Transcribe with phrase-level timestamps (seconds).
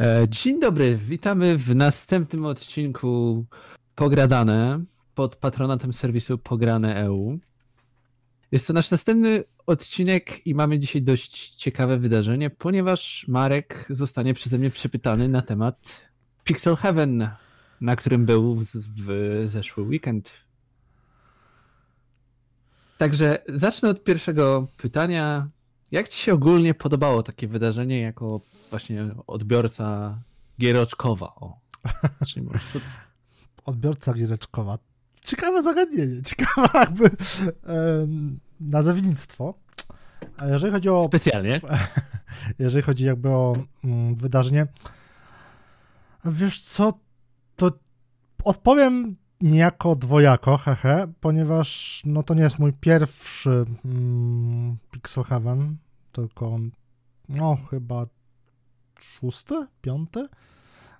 [0.00, 3.44] E, dzień dobry, witamy w następnym odcinku
[3.94, 4.84] Pogradane
[5.14, 7.38] pod patronatem serwisu Pograne EU.
[8.52, 14.58] Jest to nasz następny odcinek i mamy dzisiaj dość ciekawe wydarzenie, ponieważ Marek zostanie przeze
[14.58, 16.00] mnie przepytany na temat
[16.44, 17.28] Pixel Heaven,
[17.80, 20.30] na którym był w, w zeszły weekend.
[22.98, 25.48] Także zacznę od pierwszego pytania.
[25.92, 30.18] Jak ci się ogólnie podobało takie wydarzenie jako właśnie odbiorca
[30.60, 31.26] giereczkowa?
[31.26, 31.58] O.
[33.64, 34.78] Odbiorca giereczkowa.
[35.24, 37.10] Ciekawe zagadnienie, ciekawe jakby e,
[38.60, 39.54] nazewnictwo.
[40.36, 41.04] A jeżeli chodzi o...
[41.04, 41.60] Specjalnie.
[42.58, 44.66] Jeżeli chodzi jakby o mm, wydarzenie,
[46.24, 46.92] wiesz co,
[47.56, 47.70] to
[48.44, 55.76] odpowiem niejako dwojako, hehe, ponieważ no to nie jest mój pierwszy mm, Pixel Heaven,
[56.12, 56.58] tylko
[57.28, 58.06] no chyba
[59.00, 60.28] szósty, piąty,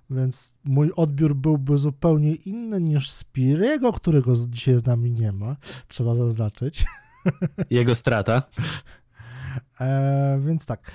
[0.09, 5.55] więc mój odbiór byłby zupełnie inny niż Spiriego, którego dzisiaj z nami nie ma,
[5.87, 6.85] trzeba zaznaczyć.
[7.69, 8.43] Jego strata.
[9.79, 10.91] E, więc tak,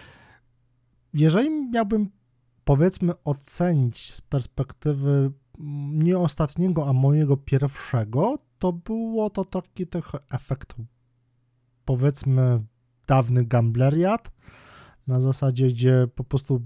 [1.14, 2.10] jeżeli miałbym
[2.64, 5.32] powiedzmy ocenić z perspektywy
[5.90, 10.74] nie ostatniego, a mojego pierwszego, to było to taki trochę efekt
[11.84, 12.62] powiedzmy
[13.06, 14.30] dawny gambleriat,
[15.06, 16.60] na zasadzie, gdzie po prostu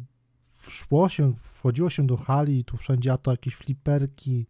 [0.68, 4.46] szło się, wchodziło się do hali i tu wszędzie, a to jakieś fliperki,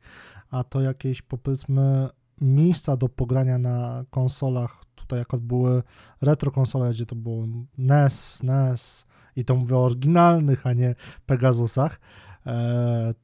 [0.50, 2.08] a to jakieś powiedzmy
[2.40, 5.82] miejsca do pogrania na konsolach, tutaj jak były
[6.20, 7.46] retro konsole, gdzie to było
[7.78, 9.06] NES, NES
[9.36, 10.94] i to mówię o oryginalnych, a nie
[11.26, 12.00] Pegasusach,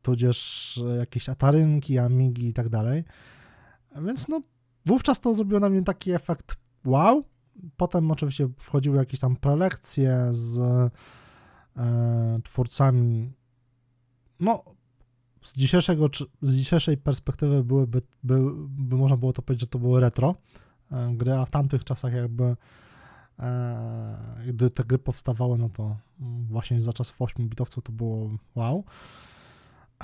[0.03, 3.05] tudzież jakieś Atarynki, Amigi i tak dalej.
[4.07, 4.43] Więc no,
[4.87, 7.25] wówczas to zrobiło na mnie taki efekt wow,
[7.77, 13.33] Potem oczywiście wchodziły jakieś tam prelekcje z e, twórcami.
[14.41, 14.65] No,
[15.43, 16.07] z, dzisiejszego,
[16.43, 18.39] z dzisiejszej perspektywy byłyby, by,
[18.69, 20.35] by można było to powiedzieć, że to były retro
[20.93, 22.57] e, gry, a w tamtych czasach jakby e,
[24.49, 25.97] gdy te gry powstawały, no to
[26.51, 28.85] właśnie za czasów 8-bitowców to było wow.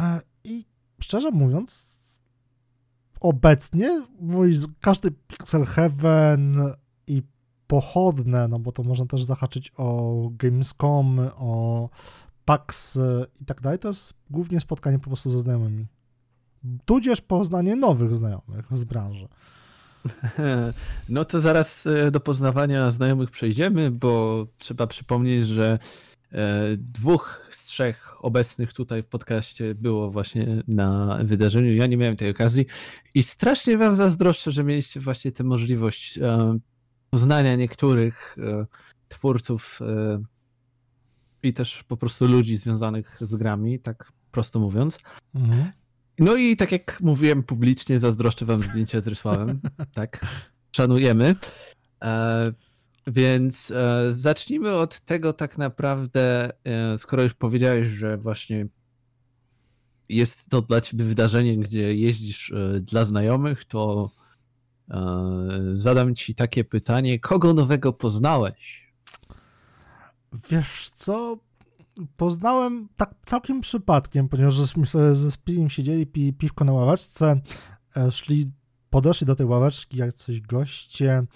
[0.00, 0.64] E, I
[1.00, 1.94] szczerze mówiąc,
[3.20, 6.58] obecnie mój każdy Pixel Heaven
[7.06, 7.22] i
[7.66, 11.88] pochodne, no bo to można też zahaczyć o Gamescom, o
[12.44, 12.98] PAX
[13.40, 15.86] i tak dalej, to jest głównie spotkanie po prostu ze znajomymi.
[16.84, 19.28] Tudzież poznanie nowych znajomych z branży.
[21.08, 25.78] No to zaraz e, do poznawania znajomych przejdziemy, bo trzeba przypomnieć, że
[26.32, 31.74] e, dwóch z trzech obecnych tutaj w podcaście było właśnie na wydarzeniu.
[31.74, 32.66] Ja nie miałem tej okazji
[33.14, 36.58] i strasznie wam zazdroszczę, że mieliście właśnie tę możliwość e,
[37.10, 38.36] poznania niektórych
[39.08, 39.80] twórców
[41.42, 44.98] i też po prostu ludzi związanych z grami, tak prosto mówiąc.
[45.34, 45.72] Mhm.
[46.18, 49.60] No i tak jak mówiłem publicznie, zazdroszczę wam zdjęcia z Rysławem.
[49.94, 50.26] tak,
[50.76, 51.36] szanujemy.
[52.02, 52.52] E,
[53.06, 53.72] więc
[54.08, 56.52] zacznijmy od tego tak naprawdę,
[56.96, 58.66] skoro już powiedziałeś, że właśnie
[60.08, 64.10] jest to dla ciebie wydarzenie, gdzie jeździsz dla znajomych, to
[64.90, 68.92] E, zadam ci takie pytanie: kogo nowego poznałeś?
[70.50, 71.38] Wiesz co?
[72.16, 77.40] Poznałem tak całkiem przypadkiem, ponieważ sobie ze Spirim siedzieli, pi, piwko na ławeczce,
[77.96, 78.52] e, szli,
[78.90, 81.26] podeszli do tej ławeczki jak coś goście,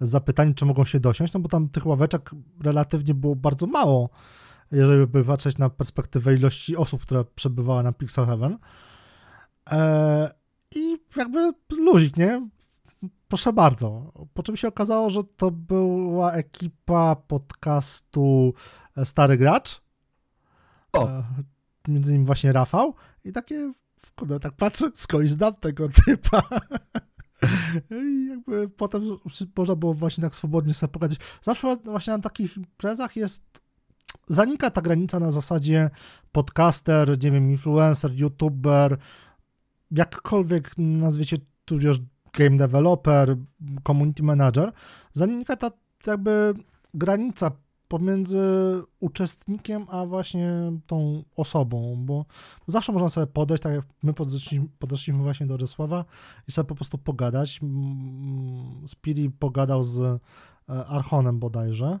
[0.00, 2.30] zapytani, czy mogą się dosiąść, no bo tam tych ławeczek
[2.64, 4.10] relatywnie było bardzo mało,
[4.72, 8.58] jeżeli by patrzeć na perspektywę ilości osób, które przebywały na Pixel Heaven.
[9.66, 10.28] Eee,
[10.74, 12.48] I jakby luzik, nie?
[13.28, 14.12] Proszę bardzo.
[14.34, 18.54] Po czym się okazało, że to była ekipa podcastu
[19.04, 19.83] Stary Gracz.
[20.94, 21.22] O.
[21.88, 22.94] Między innymi właśnie Rafał.
[23.24, 23.72] I takie,
[24.16, 26.42] kurde, tak patrzę, skądś znam tego typa.
[27.90, 29.02] I jakby potem
[29.56, 31.18] można było właśnie tak swobodnie sobie pogadać.
[31.42, 33.64] Zawsze właśnie na takich imprezach jest
[34.28, 35.90] zanika ta granica na zasadzie
[36.32, 38.98] podcaster, nie wiem, influencer, youtuber,
[39.90, 42.00] jakkolwiek nazwiecie tudzież
[42.32, 43.36] game developer,
[43.86, 44.72] community manager,
[45.12, 45.70] zanika ta
[46.06, 46.54] jakby
[46.94, 47.50] granica
[47.94, 48.42] pomiędzy
[49.00, 50.50] uczestnikiem a właśnie
[50.86, 52.24] tą osobą, bo
[52.66, 56.04] zawsze można sobie podejść, tak jak my podeszliśmy, podeszliśmy właśnie do Rzesława
[56.48, 57.60] i sobie po prostu pogadać.
[58.86, 60.18] Spiri pogadał z e,
[60.86, 61.98] Archonem bodajże,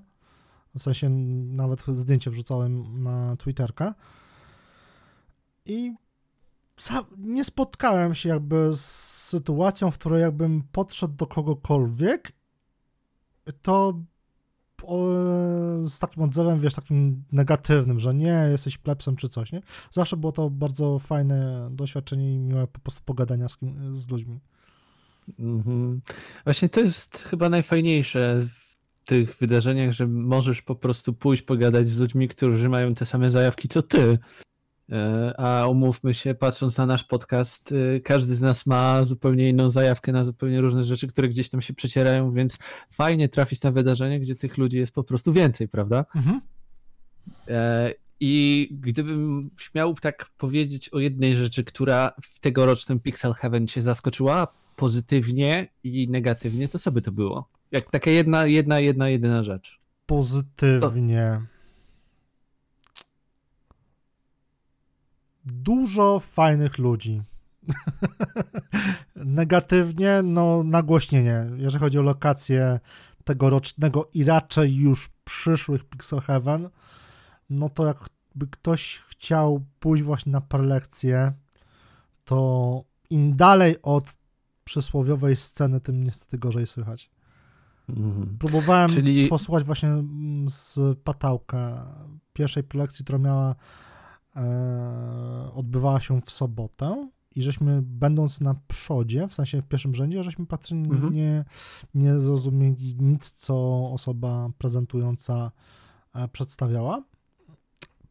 [0.78, 3.94] w sensie nawet zdjęcie wrzucałem na Twitterka.
[5.66, 5.94] I
[7.18, 8.84] nie spotkałem się jakby z
[9.28, 12.32] sytuacją, w której jakbym podszedł do kogokolwiek,
[13.62, 13.94] to
[15.86, 19.62] z takim odzewem, wiesz, takim negatywnym, że nie, jesteś plepsem czy coś, nie?
[19.90, 24.40] Zawsze było to bardzo fajne doświadczenie i miłe po prostu pogadania z, kim, z ludźmi.
[25.38, 26.00] Mhm.
[26.44, 28.46] Właśnie to jest chyba najfajniejsze
[29.04, 33.68] tych wydarzeniach, że możesz po prostu pójść pogadać z ludźmi, którzy mają te same zajawki
[33.68, 34.18] co ty.
[34.92, 39.70] E, a umówmy się, patrząc na nasz podcast, e, każdy z nas ma zupełnie inną
[39.70, 42.58] zajawkę na zupełnie różne rzeczy, które gdzieś tam się przecierają, więc
[42.90, 46.04] fajnie trafić na wydarzenie, gdzie tych ludzi jest po prostu więcej, prawda?
[46.16, 46.40] Mhm.
[47.48, 53.82] E, I gdybym śmiał tak powiedzieć o jednej rzeczy, która w tegorocznym Pixel Heaven się
[53.82, 54.46] zaskoczyła
[54.76, 57.48] pozytywnie i negatywnie, to co by to było?
[57.72, 59.80] Jak taka jedna, jedna, jedna, jedyna rzecz.
[60.06, 61.40] Pozytywnie.
[61.40, 61.53] To
[65.44, 67.22] dużo fajnych ludzi.
[69.16, 72.80] Negatywnie, no nagłośnienie, jeżeli chodzi o lokację
[73.24, 76.68] tegorocznego i raczej już przyszłych Pixel Heaven,
[77.50, 81.32] no to jakby ktoś chciał pójść właśnie na prelekcję,
[82.24, 84.04] to im dalej od
[84.64, 87.10] przysłowiowej sceny, tym niestety gorzej słychać.
[87.88, 88.36] Mm.
[88.38, 89.28] Próbowałem Czyli...
[89.28, 89.88] posłuchać właśnie
[90.48, 91.86] z Patałka
[92.32, 93.54] pierwszej prelekcji, która miała
[95.54, 100.46] odbywała się w sobotę i żeśmy będąc na przodzie, w sensie w pierwszym rzędzie, żeśmy
[100.46, 101.12] praktycznie mhm.
[101.12, 101.44] nie,
[101.94, 103.54] nie zrozumieli nic, co
[103.92, 105.52] osoba prezentująca
[106.14, 107.02] e, przedstawiała.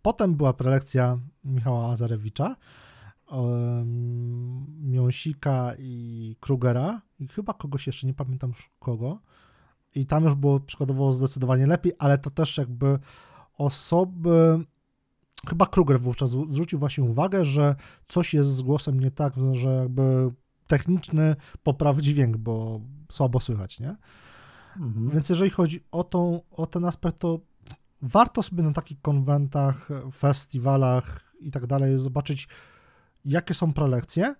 [0.01, 2.55] Potem była prelekcja Michała Azarewicza,
[4.81, 9.19] Miąsika i Krugera i chyba kogoś jeszcze, nie pamiętam już kogo.
[9.95, 12.99] I tam już było przykładowo zdecydowanie lepiej, ale to też jakby
[13.57, 14.65] osoby
[15.49, 17.75] chyba Kruger wówczas zwrócił właśnie uwagę, że
[18.07, 20.31] coś jest z głosem nie tak, że jakby
[20.67, 22.81] techniczny popraw dźwięk, bo
[23.11, 23.95] słabo słychać, nie?
[24.77, 25.09] Mhm.
[25.09, 27.39] Więc jeżeli chodzi o, tą, o ten aspekt, to
[28.01, 32.47] warto sobie na takich konwentach, festiwalach i tak dalej zobaczyć,
[33.25, 34.35] jakie są prelekcje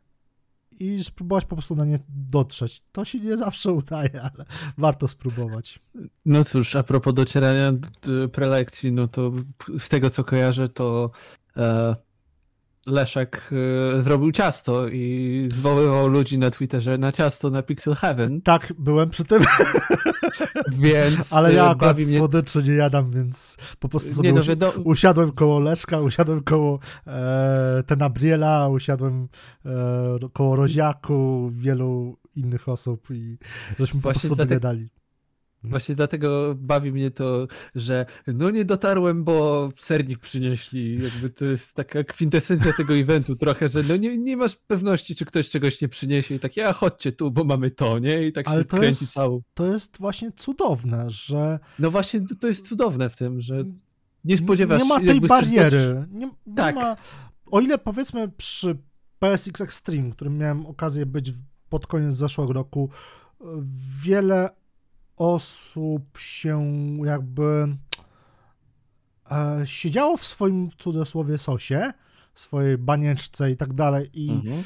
[0.80, 2.84] i spróbować po prostu na nie dotrzeć.
[2.92, 4.46] To się nie zawsze udaje, ale
[4.78, 5.80] warto spróbować.
[6.26, 9.32] No cóż, a propos docierania do prelekcji, no to
[9.80, 11.12] z tego co kojarzę, to
[11.58, 11.96] e,
[12.86, 13.50] Leszek
[13.98, 18.42] e, zrobił ciasto i zwoływał ludzi na Twitterze na ciasto na Pixel Heaven.
[18.42, 19.44] Tak, byłem przy tym.
[20.72, 22.06] Więc Ale ja e, akurat mnie...
[22.06, 24.74] słodyczy nie jadam, więc po prostu sobie nie, no, wiadomo...
[24.84, 29.28] usiadłem koło Leszka, usiadłem koło e, Tenabriela, usiadłem
[29.66, 29.70] e,
[30.34, 33.38] koło Roziaku, wielu innych osób i
[33.80, 34.90] żeśmy po prostu sobie gadali.
[35.64, 41.04] Właśnie dlatego bawi mnie to, że no nie dotarłem, bo sernik przynieśli.
[41.04, 45.26] Jakby to jest taka kwintesencja tego eventu trochę, że no nie, nie masz pewności, czy
[45.26, 48.28] ktoś czegoś nie przyniesie i tak, ja chodźcie tu, bo mamy to, nie?
[48.28, 49.42] I tak Ale się to kręci jest, całą.
[49.54, 51.60] To jest właśnie cudowne, że...
[51.80, 53.64] No właśnie to jest cudowne w tym, że
[54.26, 54.88] nie spodziewasz się...
[54.88, 56.06] Nie ma tej bariery.
[56.12, 56.76] Nie, nie tak.
[56.76, 56.96] ma...
[57.46, 58.78] O ile powiedzmy przy
[59.20, 61.34] PSX Extreme, którym miałem okazję być
[61.70, 62.90] pod koniec zeszłego roku,
[64.04, 64.50] wiele
[65.24, 66.66] osób się
[67.06, 67.78] jakby
[69.32, 71.94] e, siedziało w swoim cudzysłowie sosie,
[72.34, 74.64] w swojej banieczce i tak dalej i mhm.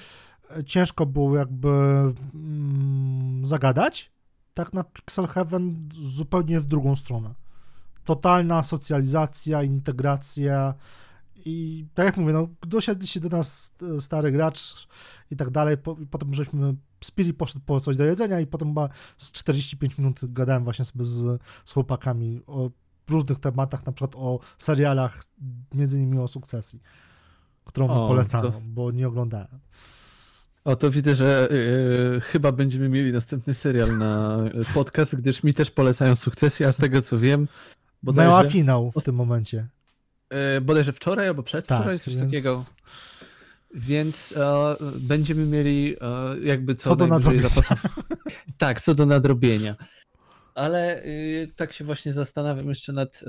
[0.66, 4.12] ciężko było jakby mm, zagadać,
[4.54, 7.34] tak na Pixel Heaven zupełnie w drugą stronę.
[8.06, 10.74] Totalna socjalizacja, integracja
[11.36, 14.88] i tak jak mówię, no, dosiadli się do nas stary gracz
[15.32, 18.90] i tak dalej, po, potem żeśmy Spiri poszedł po coś do jedzenia i potem chyba
[19.18, 22.70] z 45 minut gadałem właśnie sobie z, z chłopakami o
[23.10, 25.24] różnych tematach, na przykład o serialach,
[25.74, 26.82] między innymi o sukcesji,
[27.66, 28.62] którą o, polecano, to...
[28.66, 29.60] bo nie oglądałem.
[30.66, 34.38] O, to widzę, że yy, chyba będziemy mieli następny serial na
[34.74, 37.48] podcast, gdyż mi też polecają sukcesję, a z tego co wiem.
[38.04, 38.32] Bodajże...
[38.32, 39.68] Miała finał w tym momencie.
[40.32, 42.32] Yy, bodajże wczoraj albo przedwczoraj, tak, coś więc...
[42.32, 42.64] takiego.
[43.74, 47.48] Więc e, będziemy mieli e, jakby co, co do nadrobienia.
[47.48, 47.86] Zapasów.
[48.58, 49.76] tak, co do nadrobienia.
[50.56, 53.26] Ale y, tak się właśnie zastanawiam jeszcze nad y,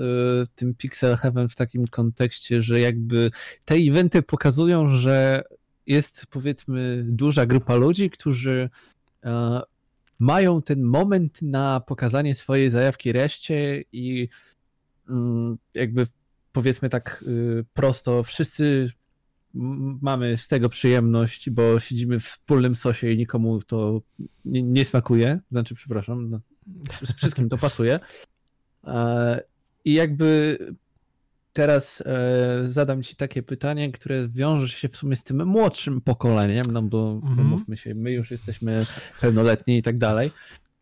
[0.54, 3.30] tym Pixel Heaven w takim kontekście, że jakby
[3.64, 5.42] te eventy pokazują, że
[5.87, 8.71] jest powiedzmy duża grupa ludzi, którzy
[9.25, 9.61] e,
[10.18, 14.28] mają ten moment na pokazanie swojej zajawki reszcie i
[15.09, 16.07] mm, jakby
[16.52, 18.90] powiedzmy tak y, prosto, wszyscy
[20.02, 24.00] mamy z tego przyjemność, bo siedzimy w wspólnym sosie i nikomu to
[24.44, 25.40] nie, nie smakuje.
[25.50, 26.40] Znaczy, przepraszam, no,
[27.04, 28.00] z wszystkim to pasuje.
[28.86, 29.42] E,
[29.84, 30.58] I jakby
[31.52, 36.64] teraz e, zadam ci takie pytanie, które wiąże się w sumie z tym młodszym pokoleniem,
[36.72, 37.48] no bo, mhm.
[37.48, 38.86] mówmy się, my już jesteśmy
[39.20, 40.30] pełnoletni i tak dalej.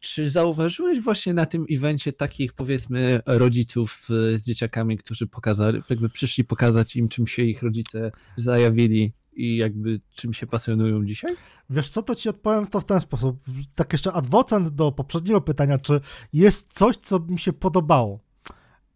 [0.06, 6.44] Czy zauważyłeś właśnie na tym evencie takich powiedzmy rodziców z dzieciakami, którzy pokazali, jakby przyszli
[6.44, 11.36] pokazać im, czym się ich rodzice zajawili i jakby czym się pasjonują dzisiaj?
[11.70, 13.44] Wiesz co, to ci odpowiem to w ten sposób.
[13.74, 16.00] Tak jeszcze adwocent do poprzedniego pytania, czy
[16.32, 18.20] jest coś, co mi się podobało.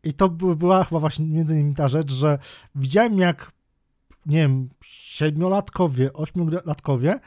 [0.05, 2.38] I to była chyba właśnie między innymi ta rzecz, że
[2.75, 3.52] widziałem jak,
[4.26, 7.21] nie wiem, siedmiolatkowie, ośmiolatkowie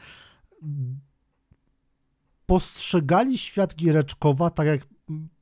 [2.46, 4.80] postrzegali świat Giereczkowa tak jak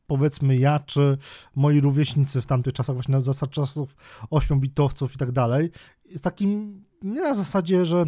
[0.06, 1.18] powiedzmy ja, czy
[1.54, 3.97] moi rówieśnicy w tamtych czasach, właśnie na zasadzie czasów
[4.30, 5.71] ośmiobitowców i tak dalej,
[6.04, 8.04] jest takim, nie na zasadzie, że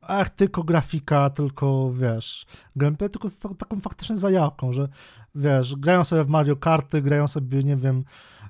[0.00, 2.46] ach, tylko grafika, tylko wiesz,
[2.76, 4.88] gameplay, tylko z taką faktyczną zajawką, że
[5.34, 8.04] wiesz, grają sobie w Mario Karty, grają sobie, nie wiem,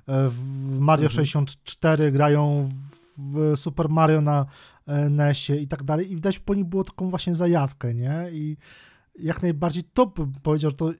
[0.07, 1.11] e, w Mario mhm.
[1.11, 2.69] 64, grają
[3.17, 4.45] w Super Mario na
[4.87, 8.25] e, NESie i tak dalej i widać po nich było taką właśnie zajawkę, nie?
[8.31, 8.57] I
[9.15, 10.13] jak najbardziej to
[10.43, 10.91] powiedział, że to,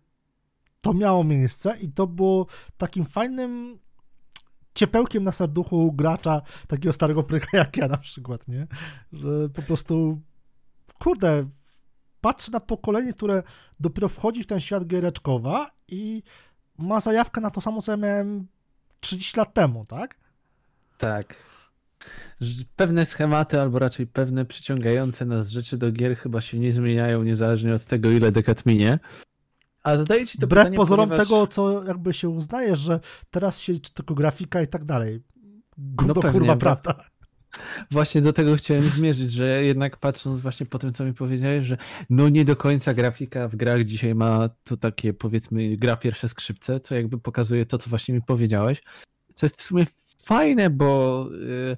[0.82, 3.80] to miało miejsce i to było takim fajnym
[4.74, 8.68] ciepełkiem na serduchu gracza, takiego starego pryka jak ja na przykład, nie?
[9.14, 10.22] Że po prostu,
[11.00, 11.46] kurde,
[12.22, 13.44] patrzę na pokolenie, które
[13.80, 16.24] dopiero wchodzi w ten świat giereczkowa i
[16.78, 18.48] ma zajawkę na to samo, co ja miałem
[19.00, 20.16] 30 lat temu, tak?
[20.98, 21.36] Tak.
[22.76, 27.74] Pewne schematy, albo raczej pewne przyciągające nas rzeczy do gier chyba się nie zmieniają, niezależnie
[27.74, 29.00] od tego, ile dekad minie.
[29.84, 31.28] A zadaję ci to Wbrew pytanie, pozorom ponieważ...
[31.28, 35.24] tego, co jakby się uznaje, że teraz się tylko grafika i tak dalej.
[35.78, 37.04] Gówno no pewnie, kurwa, prawda?
[37.92, 41.78] Właśnie do tego chciałem zmierzyć, że jednak patrząc właśnie po tym, co mi powiedziałeś, że
[42.10, 46.80] no nie do końca grafika w grach dzisiaj ma to takie powiedzmy gra pierwsze skrzypce,
[46.80, 48.84] co jakby pokazuje to, co właśnie mi powiedziałeś.
[49.36, 49.86] Co jest w sumie
[50.22, 51.78] fajne, bo y,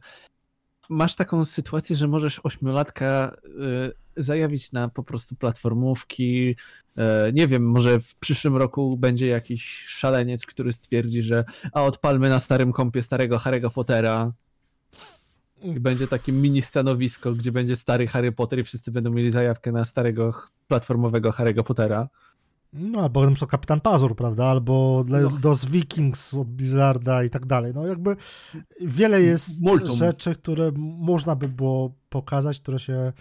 [0.90, 3.38] masz taką sytuację, że możesz ośmiolatka
[4.18, 6.56] y, zajawić na po prostu platformówki.
[7.30, 12.30] Y, nie wiem, może w przyszłym roku będzie jakiś szaleniec, który stwierdzi, że a odpalmy
[12.30, 14.32] na starym kompie starego Harry'ego Pottera.
[15.64, 19.72] I będzie takie mini stanowisko, gdzie będzie stary Harry Potter i wszyscy będą mieli zajawkę
[19.72, 20.34] na starego
[20.68, 22.10] platformowego Harry'ego Pottera.
[22.74, 24.46] No, albo na przykład Kapitan Pazur, prawda?
[24.46, 25.30] Albo no.
[25.30, 27.74] DOS Vikings od Blizzarda i tak dalej.
[27.76, 28.16] No jakby
[28.82, 29.96] wiele jest Multum.
[29.96, 33.14] rzeczy, które można by było pokazać, które się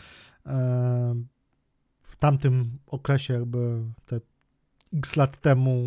[0.47, 1.15] e,
[2.03, 4.21] w tamtym okresie jakby te
[4.95, 5.85] x lat temu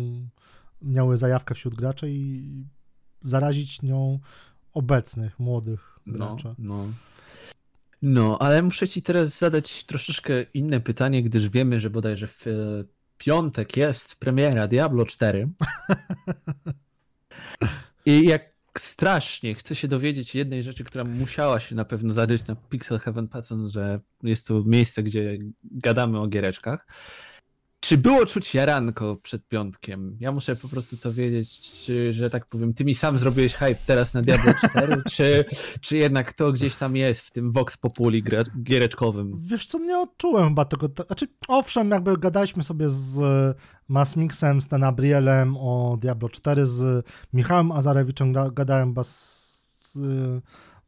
[0.82, 2.64] miały zajawkę wśród graczy i
[3.22, 4.18] zarazić nią
[4.72, 6.54] obecnych, młodych no, graczy.
[6.58, 6.92] No, no.
[8.02, 12.44] No, ale muszę ci teraz zadać troszeczkę inne pytanie, gdyż wiemy, że bodajże w
[13.18, 15.48] piątek jest premiera Diablo 4.
[18.06, 22.56] I jak strasznie chcę się dowiedzieć jednej rzeczy, która musiała się na pewno zadać na
[22.56, 26.86] Pixel Heaven, patrząc, że jest to miejsce, gdzie gadamy o giereczkach.
[27.86, 30.16] Czy było czuć jaranko przed piątkiem?
[30.20, 33.76] Ja muszę po prostu to wiedzieć, czy, że tak powiem, ty mi sam zrobiłeś hype
[33.86, 35.44] teraz na Diablo 4, czy,
[35.80, 38.24] czy jednak to gdzieś tam jest w tym Vox Populi
[38.62, 39.40] giereczkowym?
[39.40, 43.22] Wiesz co, nie odczułem chyba tego, znaczy owszem, jakby gadaliśmy sobie z
[43.88, 49.98] Masmixem, z Tenabrielem o Diablo 4, z Michałem Azarewiczem gadałem chyba z,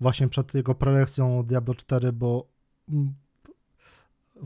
[0.00, 2.48] właśnie przed jego prelekcją o Diablo 4, bo
[2.88, 3.14] mm,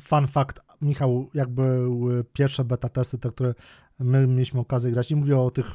[0.01, 3.55] fun fact, Michał, jak były pierwsze beta testy, te, które
[3.99, 5.67] my mieliśmy okazję grać, nie mówię o tych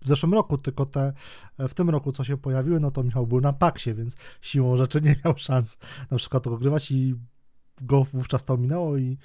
[0.00, 1.12] w zeszłym roku, tylko te
[1.58, 5.00] w tym roku, co się pojawiły, no to Michał był na paksie, więc siłą rzeczy
[5.00, 5.78] nie miał szans
[6.10, 7.14] na przykład ogrywać i
[7.80, 9.18] go wówczas to minęło i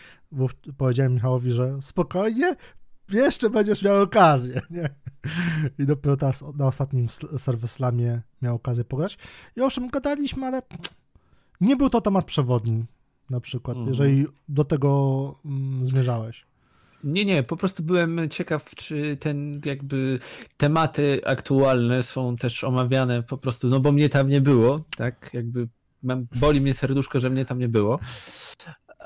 [0.77, 2.55] powiedziałem Michałowi, że spokojnie,
[3.09, 4.89] jeszcze będziesz miał okazję, nie?
[5.79, 7.07] I dopiero teraz na ostatnim
[7.37, 9.17] serwis Slamie miał okazję pograć.
[9.55, 10.61] I owszem, gadaliśmy, ale
[11.61, 12.85] nie był to temat przewodni
[13.29, 13.93] na przykład, mhm.
[13.93, 16.45] jeżeli do tego mm, zmierzałeś.
[17.03, 20.19] Nie, nie, po prostu byłem ciekaw, czy ten jakby
[20.57, 25.67] tematy aktualne są też omawiane po prostu, no bo mnie tam nie było, tak, jakby
[26.03, 27.99] mam, boli mnie serduszko, że mnie tam nie było.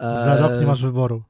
[0.02, 1.24] Za rok nie masz wyboru.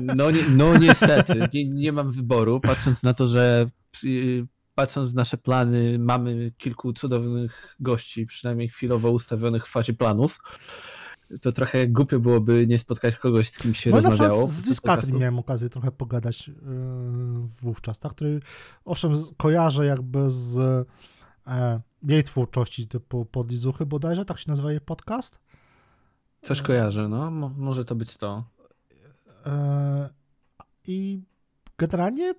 [0.00, 3.66] No, nie, no niestety, nie, nie mam wyboru, patrząc na to, że
[4.04, 10.38] y, patrząc w nasze plany, mamy kilku cudownych gości, przynajmniej chwilowo ustawionych w fazie planów
[11.40, 14.40] to trochę głupio byłoby nie spotkać kogoś, z kim się no, rozmawiało.
[14.40, 16.54] Na z Discatry miałem okazję trochę pogadać yy,
[17.60, 18.40] wówczas, tak, który
[18.84, 20.58] owszem kojarzę jakby z
[21.46, 25.40] e, jej twórczości typu Podlizuchy bodajże, tak się nazywa jej podcast.
[26.40, 28.44] Coś kojarzę, no, może to być to.
[29.46, 30.10] E,
[30.86, 31.22] I
[31.78, 32.34] generalnie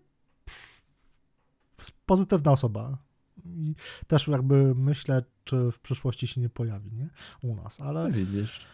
[2.06, 2.98] pozytywna osoba.
[3.46, 3.76] I
[4.08, 7.10] też jakby myślę, czy w przyszłości się nie pojawi, nie?
[7.42, 8.04] U nas, ale...
[8.04, 8.66] No widzisz.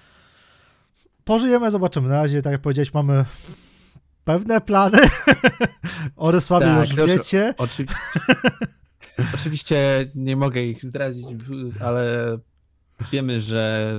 [1.30, 2.10] Pożyjemy, zobaczymy.
[2.10, 3.26] Na razie, tak jak powiedziałeś, mamy
[4.24, 4.98] pewne plany.
[6.16, 7.54] o Rysławie tak, już wiecie.
[7.58, 7.96] Oczywiście,
[9.36, 11.26] oczywiście nie mogę ich zdradzić,
[11.82, 12.38] ale
[13.12, 13.92] wiemy, że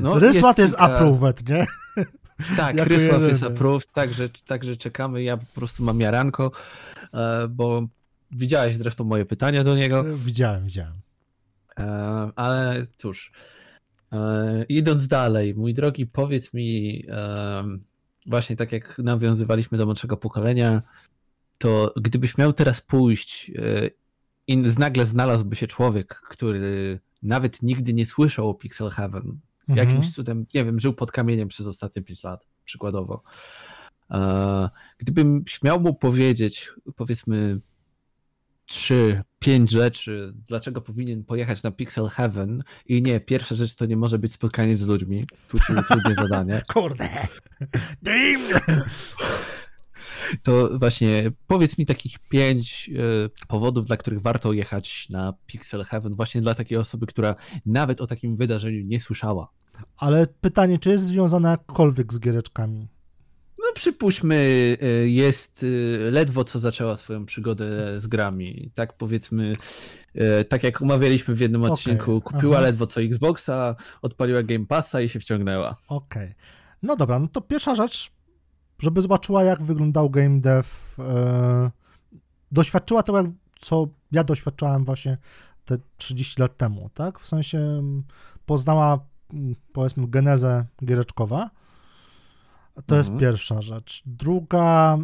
[0.00, 0.92] no, Rysłat jest, kilka...
[0.92, 1.66] jest approved, nie?
[2.56, 5.22] Tak, jako Rysław jest approved, także, także czekamy.
[5.22, 6.50] Ja po prostu mam jaranko,
[7.14, 7.86] e, bo
[8.30, 10.04] widziałeś zresztą moje pytania do niego.
[10.16, 10.94] Widziałem, widziałem.
[11.78, 13.32] E, ale cóż,
[14.12, 17.04] e, idąc dalej, mój drogi, powiedz mi,
[18.26, 20.82] właśnie tak jak nawiązywaliśmy do młodszego pokolenia,
[21.58, 23.50] to gdybyś miał teraz pójść
[24.46, 29.38] i nagle znalazłby się człowiek, który nawet nigdy nie słyszał o Pixel Heaven,
[29.68, 29.88] mhm.
[29.88, 33.22] jakimś cudem, nie wiem, żył pod kamieniem przez ostatnie 5 lat, przykładowo.
[34.98, 37.60] Gdybym śmiał mu powiedzieć, powiedzmy,
[38.70, 43.96] trzy, pięć rzeczy, dlaczego powinien pojechać na Pixel Heaven i nie, pierwsza rzecz to nie
[43.96, 46.62] może być spotkanie z ludźmi, tu się trudne zadanie.
[46.72, 47.08] Kurde!
[50.42, 56.14] To właśnie powiedz mi takich pięć e, powodów, dla których warto jechać na Pixel Heaven,
[56.14, 57.34] właśnie dla takiej osoby, która
[57.66, 59.48] nawet o takim wydarzeniu nie słyszała.
[59.96, 62.88] Ale pytanie, czy jest związane jakkolwiek z giereczkami?
[63.70, 64.36] No przypuśćmy,
[64.82, 68.70] e, jest e, ledwo co zaczęła swoją przygodę z grami.
[68.74, 69.56] Tak powiedzmy,
[70.48, 71.72] tak jak umawialiśmy w jednym okay.
[71.72, 72.66] odcinku, kupiła Aha.
[72.66, 75.76] ledwo co Xboxa, odpaliła Game Passa i się wciągnęła.
[75.88, 76.22] Okej.
[76.22, 76.34] Okay.
[76.82, 78.10] No dobra, no to pierwsza rzecz,
[78.78, 80.68] żeby zobaczyła, jak wyglądał game dev.
[82.52, 83.24] Doświadczyła tego,
[83.60, 85.18] co ja doświadczałem właśnie
[85.64, 87.20] te 30 lat temu, tak?
[87.20, 87.82] W sensie
[88.46, 88.98] poznała,
[89.72, 91.50] powiedzmy, genezę giereczkowa.
[92.86, 92.98] To mhm.
[92.98, 94.02] jest pierwsza rzecz.
[94.06, 94.98] Druga.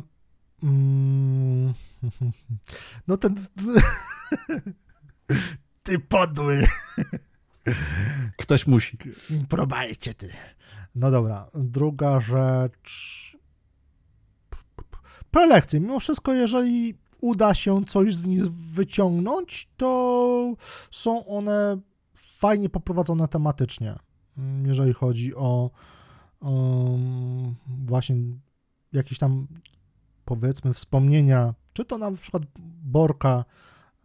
[0.62, 1.74] Mm,
[3.08, 3.34] no ten.
[5.82, 6.66] Ty podły.
[8.42, 8.98] Ktoś musi.
[9.48, 10.30] Probajcie ty.
[10.94, 11.50] No dobra.
[11.54, 13.36] Druga rzecz
[15.36, 15.80] prelekcje.
[15.80, 20.54] Mimo wszystko, jeżeli uda się coś z nich wyciągnąć, to
[20.90, 21.78] są one
[22.14, 23.96] fajnie poprowadzone tematycznie,
[24.64, 25.70] jeżeli chodzi o
[26.40, 28.16] um, właśnie
[28.92, 29.46] jakieś tam
[30.24, 32.42] powiedzmy wspomnienia, czy to na przykład
[32.84, 33.44] Borka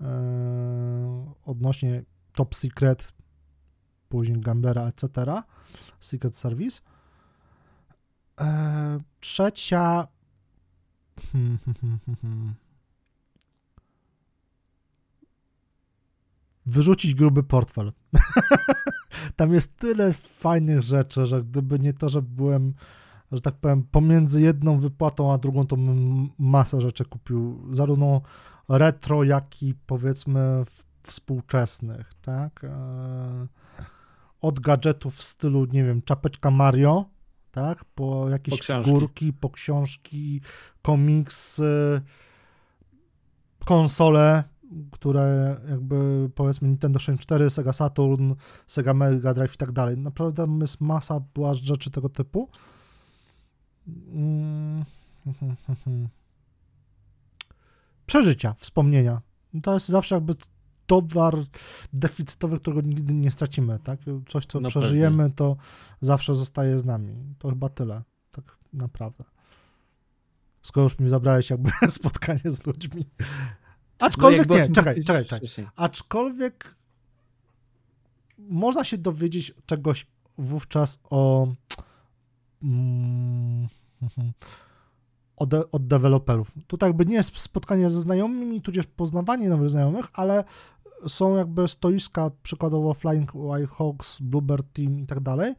[0.02, 2.04] e, odnośnie
[2.34, 3.14] Top Secret,
[4.10, 5.08] później Gamblera, etc.,
[6.00, 6.82] Secret Service.
[8.40, 10.08] E, trzecia
[16.72, 17.92] Wyrzucić gruby portfel.
[19.36, 22.74] Tam jest tyle fajnych rzeczy, że gdyby nie to, że byłem,
[23.32, 27.62] że tak powiem, pomiędzy jedną wypłatą a drugą, to bym masę rzeczy kupił.
[27.72, 28.22] Zarówno
[28.70, 30.64] retro, jak i powiedzmy
[31.04, 32.64] współczesnych, tak?
[32.64, 33.48] E,
[34.42, 37.06] od gadżetów w stylu, nie wiem, czapeczka Mario,
[37.52, 37.86] tak?
[37.86, 40.42] Po jakieś po figurki, po książki,
[40.82, 41.62] komiks,
[43.66, 44.44] konsole,
[44.92, 48.34] które jakby powiedzmy Nintendo 64, Sega Saturn,
[48.68, 49.98] Sega Mega Drive i tak dalej.
[49.98, 52.50] Naprawdę jest masa była rzeczy tego typu.
[53.88, 54.86] Mm.
[58.06, 59.22] Przeżycia, wspomnienia.
[59.64, 60.34] To jest zawsze jakby
[60.88, 61.36] towar
[61.94, 64.00] deficytowy, którego nigdy nie stracimy, tak?
[64.28, 65.36] Coś, co no przeżyjemy, pewnie.
[65.36, 65.58] to
[66.02, 67.16] zawsze zostaje z nami.
[67.40, 69.24] To chyba tyle, tak naprawdę.
[70.62, 73.06] Skoro już mi zabrałeś jakby spotkanie z ludźmi.
[74.02, 75.68] Aczkolwiek no nie, czekaj, czekaj, czekaj.
[75.76, 76.76] Aczkolwiek
[78.38, 81.48] można się dowiedzieć czegoś wówczas o
[82.64, 83.68] mm,
[85.42, 86.52] od, od deweloperów.
[86.68, 90.44] Tutaj jakby nie jest spotkanie ze znajomymi, tudzież poznawanie nowych znajomych, ale
[91.08, 95.56] są jakby stoiska, przykładowo Flying Wild Hawks, Bluebird Team i tak dalej,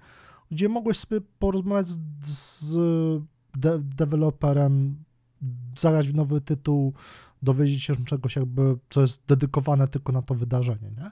[0.50, 1.98] gdzie mogłeś sobie porozmawiać z,
[2.60, 2.76] z
[3.54, 5.04] de deweloperem,
[5.78, 6.92] zagrać w nowy tytuł,
[7.42, 11.10] dowiedzieć się czegoś jakby, co jest dedykowane tylko na to wydarzenie, nie?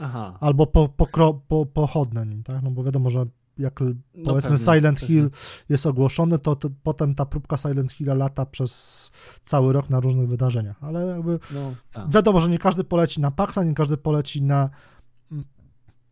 [0.00, 0.38] Aha.
[0.40, 2.62] Albo po, po, po, pochodne nim, tak?
[2.62, 3.26] No bo wiadomo, że
[3.58, 3.92] jak no
[4.24, 5.14] powiedzmy pewnie, Silent pewnie.
[5.14, 5.30] Hill
[5.68, 9.10] jest ogłoszony, to, to, potem ta próbka Silent Hill lata przez
[9.44, 12.10] cały rok na różnych wydarzeniach, ale jakby no, tak.
[12.10, 14.70] wiadomo, że nie każdy poleci na PAXa, nie każdy poleci na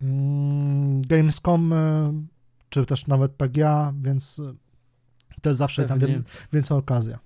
[0.03, 2.13] mm, Gamescom, y,
[2.69, 4.43] czy też nawet PGA, więc
[5.43, 5.99] to jest zawsze tam
[6.53, 7.19] więcej okazja.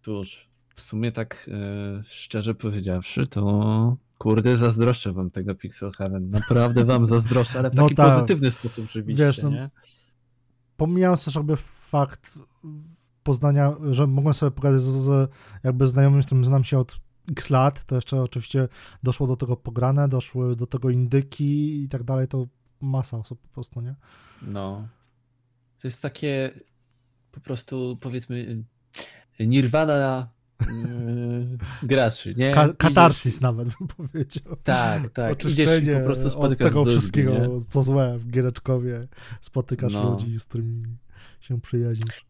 [0.02, 6.30] cóż, w sumie tak e, szczerze powiedziawszy, to kurde, zazdroszczę wam tego Pixel Heaven.
[6.30, 9.70] Naprawdę wam zazdroszczę, ale w no taki no pozytywny sposób oczywiście, wiesz, no, nie?
[10.76, 11.56] Pomijając też jakby
[11.92, 12.38] fakt
[13.22, 15.30] poznania, że mogłem sobie pogadać z, z
[15.64, 17.00] jakby znajomym, z którym znam się od
[17.30, 18.68] x lat, to jeszcze oczywiście
[19.02, 22.46] doszło do tego pograne, doszły do tego indyki i tak dalej, to
[22.80, 23.94] masa osób po prostu, nie?
[24.42, 24.88] No.
[25.80, 26.50] To jest takie
[27.32, 28.64] po prostu powiedzmy
[29.40, 30.28] nirwana
[30.60, 32.52] yy, graczy, nie?
[32.52, 33.40] Ka katarsis Idziesz...
[33.40, 34.56] nawet bym powiedział.
[34.64, 35.32] Tak, tak.
[35.32, 37.60] Oczyszczenie po prostu od tego ludzi, wszystkiego, nie?
[37.68, 39.08] co złe w Giereczkowie.
[39.40, 40.10] Spotykasz no.
[40.10, 40.82] ludzi, z którymi
[41.42, 42.24] się przyjaźnisz.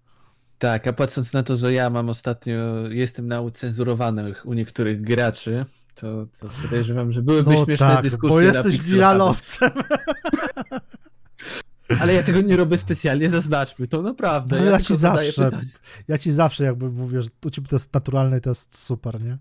[0.58, 5.66] Tak, a patrząc na to, że ja mam ostatnio, jestem na ucenzurowanych u niektórych graczy,
[5.94, 8.36] to, to podejrzewam, że byłyby no śmieszne tak, dyskusje.
[8.36, 9.70] Bo jesteś wiralowcem.
[12.00, 14.58] Ale ja tego nie robię specjalnie, zaznaczmy to naprawdę.
[14.58, 15.50] No, ja, ja ci zawsze,
[16.08, 19.20] ja ci zawsze jakby mówię, że u ciebie to jest naturalne i to jest super,
[19.20, 19.38] nie?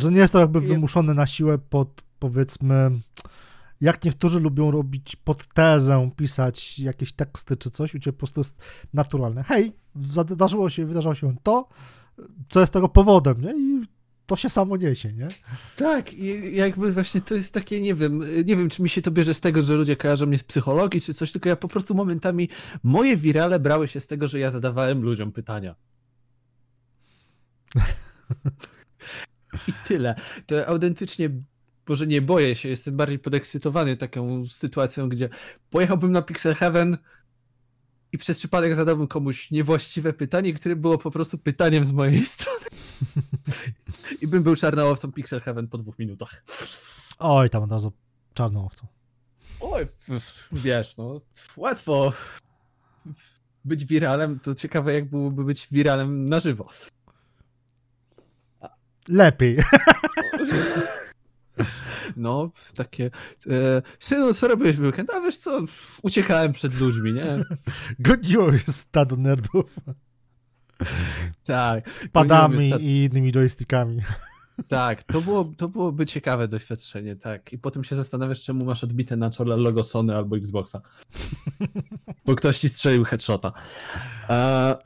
[0.00, 2.90] Że nie jest to jakby wymuszone na siłę pod powiedzmy
[3.80, 8.40] jak niektórzy lubią robić pod tezę, pisać jakieś teksty czy coś, u ciebie po prostu
[8.40, 8.64] jest
[8.94, 9.42] naturalne.
[9.42, 9.72] Hej,
[10.30, 11.68] zdarzyło się, wydarzyło się to,
[12.48, 13.52] co jest tego powodem, nie?
[13.56, 13.84] I
[14.26, 15.28] to się samo niesie, nie?
[15.76, 19.10] Tak, i jakby właśnie to jest takie, nie wiem, nie wiem, czy mi się to
[19.10, 21.94] bierze z tego, że ludzie kojarzą mnie z psychologii, czy coś, tylko ja po prostu
[21.94, 22.48] momentami,
[22.82, 25.74] moje wirale brały się z tego, że ja zadawałem ludziom pytania.
[29.68, 30.14] I tyle.
[30.46, 31.30] To autentycznie
[31.88, 35.28] może nie boję się, jestem bardziej podekscytowany taką sytuacją, gdzie
[35.70, 36.98] pojechałbym na Pixel Heaven
[38.12, 42.66] i przez przypadek zadałbym komuś niewłaściwe pytanie, które było po prostu pytaniem z mojej strony.
[44.20, 46.44] I bym był czarnołowcą Pixel Heaven po dwóch minutach.
[47.18, 47.92] Oj, tam od razu
[48.34, 48.86] czarnołowcą.
[49.60, 49.86] Oj,
[50.52, 51.20] wiesz, no,
[51.56, 52.12] łatwo
[53.64, 56.68] być wiralem, to ciekawe jak byłoby być wiralem na żywo.
[59.08, 59.58] Lepiej.
[62.16, 63.10] No, takie.
[63.50, 65.10] E, synu, co robiłeś w weekend?
[65.10, 65.64] A wiesz co,
[66.02, 67.44] uciekałem przed ludźmi, nie?
[67.98, 69.76] Godziło jest stado nerdów.
[71.44, 71.90] Tak.
[71.90, 72.80] Z padami stad...
[72.80, 74.00] i innymi joystickami.
[74.68, 77.52] Tak, to, było, to byłoby ciekawe doświadczenie, tak.
[77.52, 80.80] I potem się zastanawiasz, czemu masz odbite na czole logo Sony albo Xboxa.
[82.26, 83.52] Bo ktoś ci strzelił headshota.
[84.30, 84.76] E,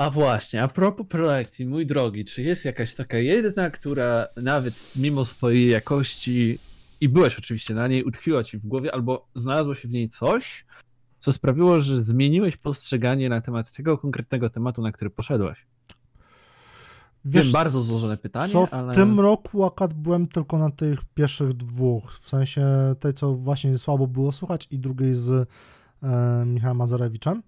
[0.00, 5.24] a właśnie, a propos prelekcji, mój drogi, czy jest jakaś taka jedna, która nawet mimo
[5.24, 6.58] swojej jakości
[7.00, 10.64] i byłeś oczywiście na niej, utkwiła ci w głowie, albo znalazło się w niej coś,
[11.18, 15.66] co sprawiło, że zmieniłeś postrzeganie na temat tego konkretnego tematu, na który poszedłeś?
[17.24, 18.94] Wiesz, Wiem, bardzo złożone pytanie, co w ale...
[18.94, 22.64] tym roku akad byłem tylko na tych pierwszych dwóch, w sensie
[23.00, 25.48] tej, co właśnie słabo było słuchać i drugiej z
[26.02, 27.42] e, Michałem Mazarewiczem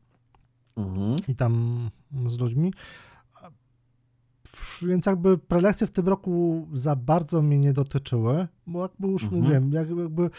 [0.77, 1.17] mhm.
[1.29, 1.91] i tam
[2.27, 2.73] z ludźmi.
[4.83, 9.43] Więc jakby prelekcje w tym roku za bardzo mnie nie dotyczyły, bo jakby już mhm.
[9.43, 10.31] mówiłem, jakby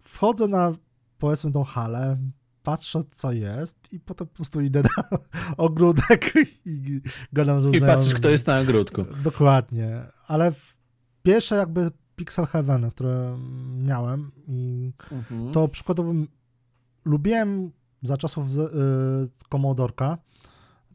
[0.00, 0.72] wchodzę na
[1.18, 2.18] powiedzmy tą halę,
[2.62, 5.18] patrzę co jest i potem po prostu idę na
[5.56, 6.32] ogródek
[6.64, 7.00] i
[7.32, 9.04] gadam ze I patrzysz kto jest na ogródku.
[9.24, 10.52] Dokładnie, ale
[11.22, 13.38] pierwsze jakby Pixel Heaven, które
[13.78, 15.52] miałem i mhm.
[15.52, 16.12] to przykładowo
[17.04, 17.70] lubiłem
[18.02, 20.18] za czasów z, y, Commodorka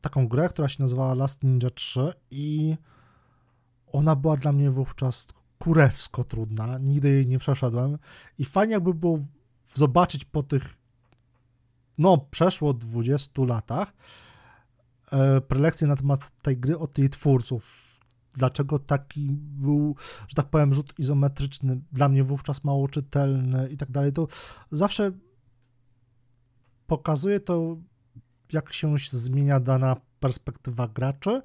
[0.02, 2.78] taką grę, która się nazywała Last Ninja 3 i
[3.88, 5.28] ona była dla mnie wówczas
[5.60, 7.98] kurewsko trudna, nigdy jej nie przeszedłem
[8.40, 9.20] i fajnie jakby było
[9.74, 10.76] zobaczyć po tych
[11.98, 13.94] no przeszło 20 latach
[15.12, 17.94] e, prelekcje na temat tej gry od jej twórców.
[18.34, 19.96] dlaczego taki był,
[20.28, 24.28] że tak powiem, rzut izometryczny dla mnie wówczas mało czytelny i tak dalej, to
[24.72, 25.12] zawsze
[26.88, 27.78] pokazuje to,
[28.54, 31.42] jak się zmienia dana perspektywa graczy,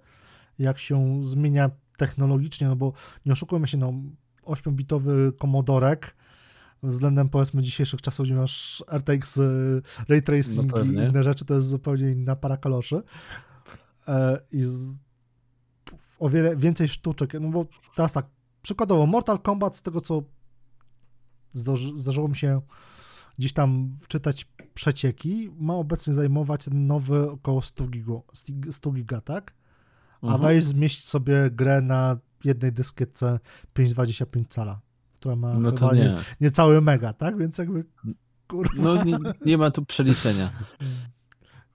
[0.59, 2.92] jak się zmienia technologicznie, no bo
[3.27, 3.92] nie oszukujmy się, no
[4.44, 6.16] 8-bitowy komodorek
[6.83, 11.55] względem powiedzmy dzisiejszych czasów, gdzie masz RTX y, Ray Tracing no i inne rzeczy, to
[11.55, 13.03] jest zupełnie inna para kaloszy.
[14.09, 14.96] E, I z,
[16.18, 18.27] o wiele więcej sztuczek, no bo teraz tak,
[18.62, 20.22] przykładowo Mortal Kombat, z tego co
[21.96, 22.61] zdarzyło mi się
[23.38, 28.12] gdzieś tam wczytać przecieki, ma obecnie zajmować nowy około 100 giga,
[28.70, 29.55] 100 giga tak?
[30.22, 30.42] A mhm.
[30.42, 33.38] weź zmieścić sobie grę na jednej dyskietce
[33.77, 34.81] 5,25 cala,
[35.14, 36.01] która ma no chyba nie.
[36.01, 37.38] Nie, niecały mega, tak?
[37.38, 37.85] Więc jakby
[38.48, 38.83] kurwa.
[38.83, 40.53] No nie, nie ma tu przeliczenia.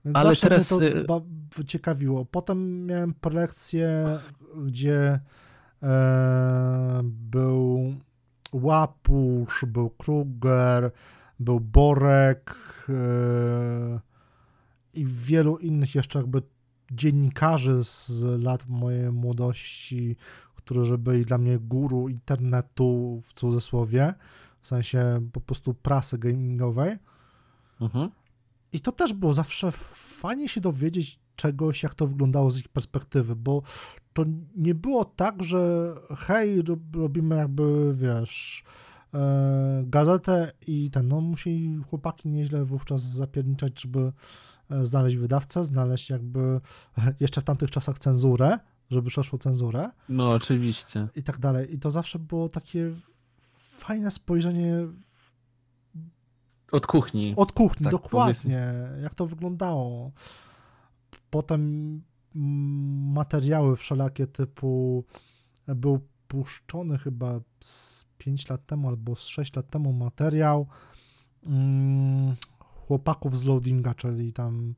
[0.04, 1.22] Więc Ale teraz mnie to
[1.60, 2.24] y- ciekawiło.
[2.24, 4.18] Potem miałem prelekcję,
[4.66, 5.20] gdzie
[5.82, 7.94] e, był
[8.52, 10.90] Łapusz, był Kruger,
[11.40, 12.56] był Borek
[12.88, 14.00] e,
[14.94, 16.42] i wielu innych jeszcze jakby
[16.90, 20.16] dziennikarzy z lat mojej młodości,
[20.56, 24.14] którzy byli dla mnie guru internetu w cudzysłowie,
[24.60, 26.96] w sensie po prostu prasy gamingowej.
[27.80, 28.10] Mhm.
[28.72, 29.72] I to też było zawsze
[30.20, 33.62] fajnie się dowiedzieć czegoś, jak to wyglądało z ich perspektywy, bo
[34.12, 34.24] to
[34.56, 36.62] nie było tak, że hej,
[36.94, 38.64] robimy jakby, wiesz,
[39.82, 44.12] gazetę i ten, no musieli chłopaki nieźle wówczas zapierniczać, żeby
[44.70, 46.60] e, znaleźć wydawcę, znaleźć jakby
[47.20, 48.58] jeszcze w tamtych czasach cenzurę,
[48.90, 49.90] żeby przeszło cenzurę.
[50.08, 51.08] No oczywiście.
[51.16, 51.74] I tak dalej.
[51.74, 52.94] I to zawsze było takie
[53.78, 54.86] fajne spojrzenie
[56.72, 57.34] od kuchni.
[57.36, 58.34] Od kuchni, tak dokładnie.
[58.34, 59.02] Powiedzmy.
[59.02, 60.12] Jak to wyglądało.
[61.30, 62.02] Potem
[63.14, 65.04] materiały wszelakie typu
[65.68, 70.66] był puszczony chyba z 5 lat temu albo z 6 lat temu materiał
[71.46, 74.74] mm, chłopaków z loadinga, czyli tam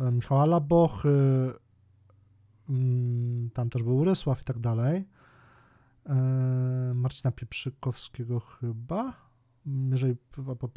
[0.00, 1.52] e, Michała Labochy,
[2.68, 5.08] mm, tam też był Rysław i tak dalej.
[6.06, 6.14] E,
[6.94, 9.26] Marcina Pieprzykowskiego chyba
[9.90, 10.16] jeżeli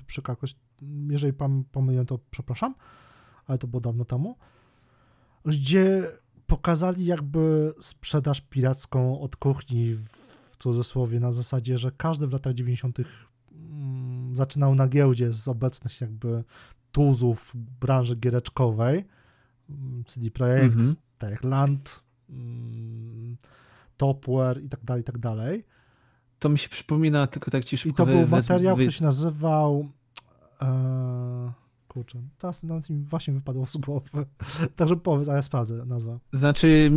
[0.05, 0.55] przy jakoś,
[1.09, 2.75] jeżeli pan pomyliłem, to przepraszam,
[3.45, 4.37] ale to było dawno temu,
[5.45, 6.11] gdzie
[6.47, 10.18] pokazali jakby sprzedaż piracką od kuchni w
[10.59, 12.99] cudzysłowie, na zasadzie, że każdy w latach 90.
[13.51, 16.43] Mm, zaczynał na giełdzie z obecnych jakby
[16.91, 19.05] tuzów branży giereczkowej,
[19.69, 20.95] mm, CD Projekt, mhm.
[21.17, 23.37] tak jak Land, mm,
[23.97, 25.63] Topware i tak dalej, i tak dalej
[26.39, 29.89] to mi się przypomina, tylko tak ci szybko I to był materiał, który się nazywał...
[30.61, 31.51] E,
[31.89, 34.09] kurczę, teraz na tym właśnie wypadło z głowy.
[34.75, 36.19] Także powiedz, a ja sprawdzę nazwę.
[36.33, 36.91] Znaczy,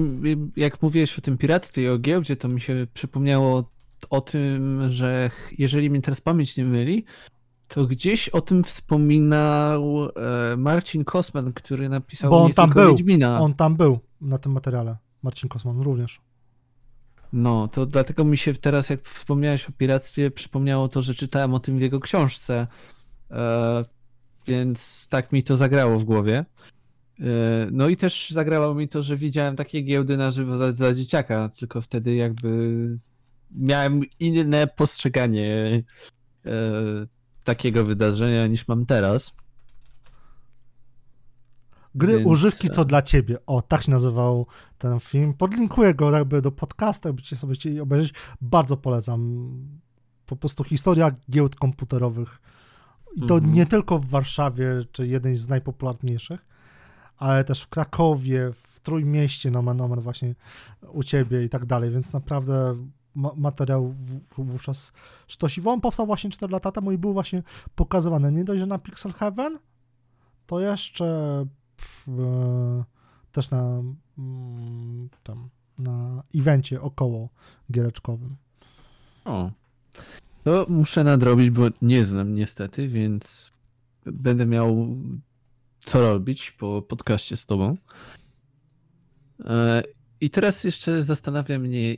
[0.56, 3.64] jak mówiłeś o tym piractwie i o giełdzie, to mi się przypomniało
[4.10, 7.04] o tym, że jeżeli mi teraz pamięć nie myli,
[7.68, 12.90] to gdzieś o tym wspominał e, Marcin Kosman, który napisał Bo on tam był.
[12.90, 13.40] Wiedźmina.
[13.40, 14.96] On tam był na tym materiale.
[15.22, 16.20] Marcin Kosman również.
[17.32, 21.60] No, to dlatego mi się teraz, jak wspomniałeś o piractwie, przypomniało to, że czytałem o
[21.60, 22.66] tym w jego książce.
[24.46, 26.44] Więc tak mi to zagrało w głowie.
[27.20, 27.24] E,
[27.72, 31.48] no i też zagrało mi to, że widziałem takie giełdy na żywo za, za dzieciaka,
[31.48, 32.96] tylko wtedy jakby
[33.50, 35.82] miałem inne postrzeganie
[36.46, 36.52] e,
[37.44, 39.32] takiego wydarzenia niż mam teraz.
[41.94, 42.26] Gry Więc...
[42.26, 43.36] używki co dla ciebie.
[43.46, 44.46] O, tak się nazywał
[44.78, 45.34] ten film.
[45.34, 48.14] Podlinkuję go jakby do podcastu, jakbyście sobie chcieli obejrzeć.
[48.40, 49.50] Bardzo polecam.
[50.26, 52.40] Po prostu historia giełd komputerowych.
[53.16, 53.54] I to mm -hmm.
[53.54, 56.46] nie tylko w Warszawie, czy jednej z najpopularniejszych,
[57.16, 60.34] ale też w Krakowie, w Trójmieście, nomen nomen właśnie
[60.92, 62.76] u ciebie i tak dalej, więc naprawdę
[63.14, 63.94] ma materiał
[64.38, 64.92] wówczas
[65.26, 65.70] sztosiwy.
[65.70, 67.42] On powstał właśnie 4 lata temu i był właśnie
[67.74, 69.58] pokazywany nie dość, że na Pixel Heaven,
[70.46, 71.46] to jeszcze
[72.06, 72.82] w,
[73.32, 73.82] też na
[74.18, 75.48] mm, tam,
[75.78, 77.28] na evencie około
[77.72, 78.36] giereczkowym.
[79.24, 79.50] O.
[80.44, 83.52] To muszę nadrobić, bo nie znam niestety, więc
[84.06, 84.96] będę miał
[85.84, 87.76] co robić po podcaście z tobą.
[89.44, 89.82] E,
[90.20, 91.96] I teraz jeszcze zastanawia mnie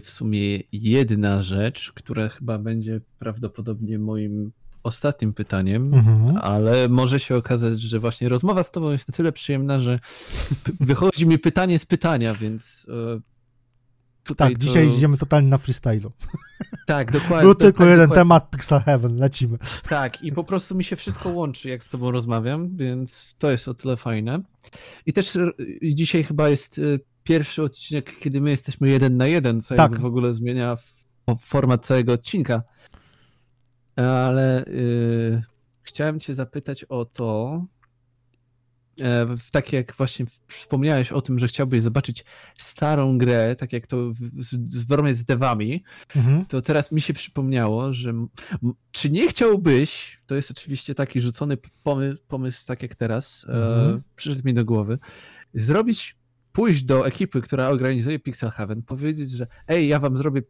[0.00, 6.36] w sumie jedna rzecz, która chyba będzie prawdopodobnie moim ostatnim pytaniem, mhm.
[6.36, 9.98] ale może się okazać, że właśnie rozmowa z tobą jest na tyle przyjemna, że
[10.80, 13.20] wychodzi mi pytanie z pytania, więc e,
[14.24, 14.64] Tutaj tak, to...
[14.64, 16.12] dzisiaj idziemy totalnie na freestylu.
[16.86, 17.42] Tak, dokładnie.
[17.42, 18.20] Był tylko tak, jeden dokładnie.
[18.20, 19.58] temat, Pixel Heaven, lecimy.
[19.88, 23.68] Tak, i po prostu mi się wszystko łączy, jak z tobą rozmawiam, więc to jest
[23.68, 24.40] o tyle fajne.
[25.06, 25.38] I też
[25.82, 26.80] dzisiaj chyba jest
[27.24, 30.00] pierwszy odcinek, kiedy my jesteśmy jeden na jeden, co Tak.
[30.00, 30.76] w ogóle zmienia
[31.38, 32.62] format całego odcinka.
[33.96, 35.42] Ale y,
[35.82, 37.64] chciałem cię zapytać o to,
[39.52, 42.24] tak jak właśnie wspomniałeś o tym, że chciałbyś zobaczyć
[42.58, 45.84] starą grę, tak jak to w, w, formie z devami,
[46.16, 46.46] Mhm.
[46.46, 48.12] to teraz mi się przypomniało, że
[48.92, 53.96] czy nie chciałbyś, to jest oczywiście taki rzucony pomysł, pomysł tak jak teraz, Mhm.
[53.96, 54.98] e, przyszedł mi do głowy,
[55.54, 56.16] zrobić,
[56.52, 60.42] pójść do ekipy, która organizuje Pixel Heaven, powiedzieć, że ej, ja wam zrobię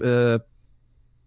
[0.00, 0.40] e,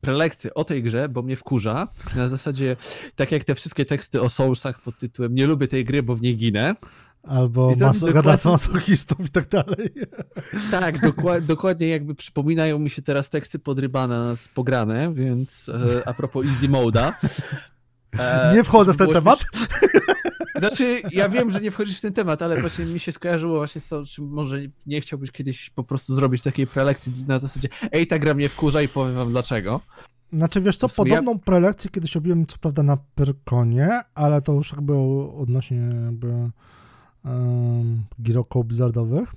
[0.01, 2.75] prelekcję o tej grze, bo mnie wkurza, na zasadzie,
[3.15, 6.21] tak jak te wszystkie teksty o Soulsach pod tytułem nie lubię tej gry, bo w
[6.21, 6.75] niej ginę,
[7.23, 9.89] Albo I zrobić mas- dokładnie- masochistów i tak dalej.
[10.71, 16.13] Tak, dokła- dokładnie jakby przypominają mi się teraz teksty podrybane z pograne, więc e, a
[16.13, 17.13] propos Easy Moda.
[18.19, 19.39] E, Nie wchodzę w ten temat.
[19.39, 19.67] śmiesz-
[20.59, 23.81] Znaczy, ja wiem, że nie wchodzisz w ten temat, ale właśnie mi się skojarzyło właśnie
[23.81, 28.07] z to, czy może nie chciałbyś kiedyś po prostu zrobić takiej prelekcji na zasadzie ej,
[28.07, 29.81] ta gra mnie wkurza i powiem wam dlaczego.
[30.33, 34.53] Znaczy, wiesz co, sumie ja- podobną prelekcję kiedyś robiłem, co prawda na Pyrkonie, ale to
[34.53, 34.93] już jakby
[35.37, 36.27] odnośnie jakby
[37.25, 39.33] um, gier około blizzardowych.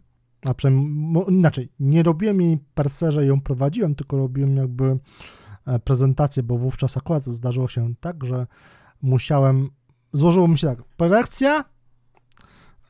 [0.46, 4.98] A przynajmniej, inaczej, nie robiłem jej per se, że ją prowadziłem, tylko robiłem jakby
[5.66, 8.46] e, prezentację, bo wówczas akurat zdarzyło się tak, że
[9.02, 9.70] musiałem,
[10.12, 11.64] złożyło mi się tak, prelekcja,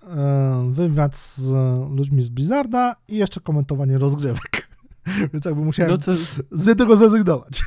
[0.03, 1.51] e, wywiad z
[1.97, 4.69] ludźmi z Blizzarda i jeszcze komentowanie rozgrywek.
[5.33, 6.13] Więc jakby musiałem No to,
[6.53, 7.63] z jednego zrezygnować.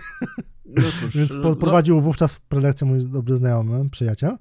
[0.65, 4.37] no cóż, Więc no, prowadził wówczas prelekcję mój dobry znajomy, przyjaciel.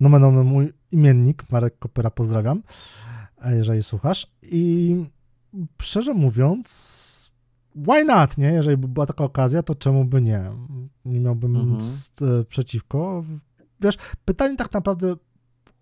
[0.00, 2.62] Nomen omen mój imiennik, Marek Kopera, pozdrawiam,
[3.42, 4.26] e, jeżeli słuchasz.
[4.42, 4.96] I
[5.82, 7.30] szczerze mówiąc,
[7.76, 8.46] why not, nie?
[8.52, 10.50] Jeżeli by była taka okazja, to czemu by nie?
[11.04, 11.74] Nie miałbym Mhm.
[11.74, 13.24] nic e, przeciwko.
[13.80, 15.16] Wiesz, pytanie tak naprawdę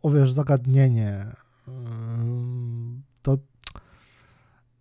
[0.02, 1.26] o, wiesz, zagadnienie
[1.68, 3.38] ym, to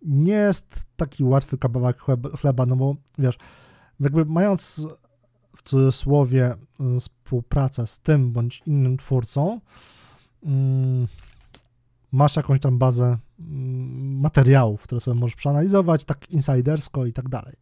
[0.02, 3.38] nie jest taki łatwy kawałek chleb- chleba, no bo wiesz,
[4.00, 4.86] jakby mając
[5.56, 6.54] w cudzysłowie
[6.96, 9.60] y, współpracę z tym bądź innym twórcą,
[10.42, 11.06] mm,
[12.12, 13.18] masz jakąś tam bazę
[13.98, 17.54] materiałów, które sobie możesz przeanalizować tak insidersko i tak dalej.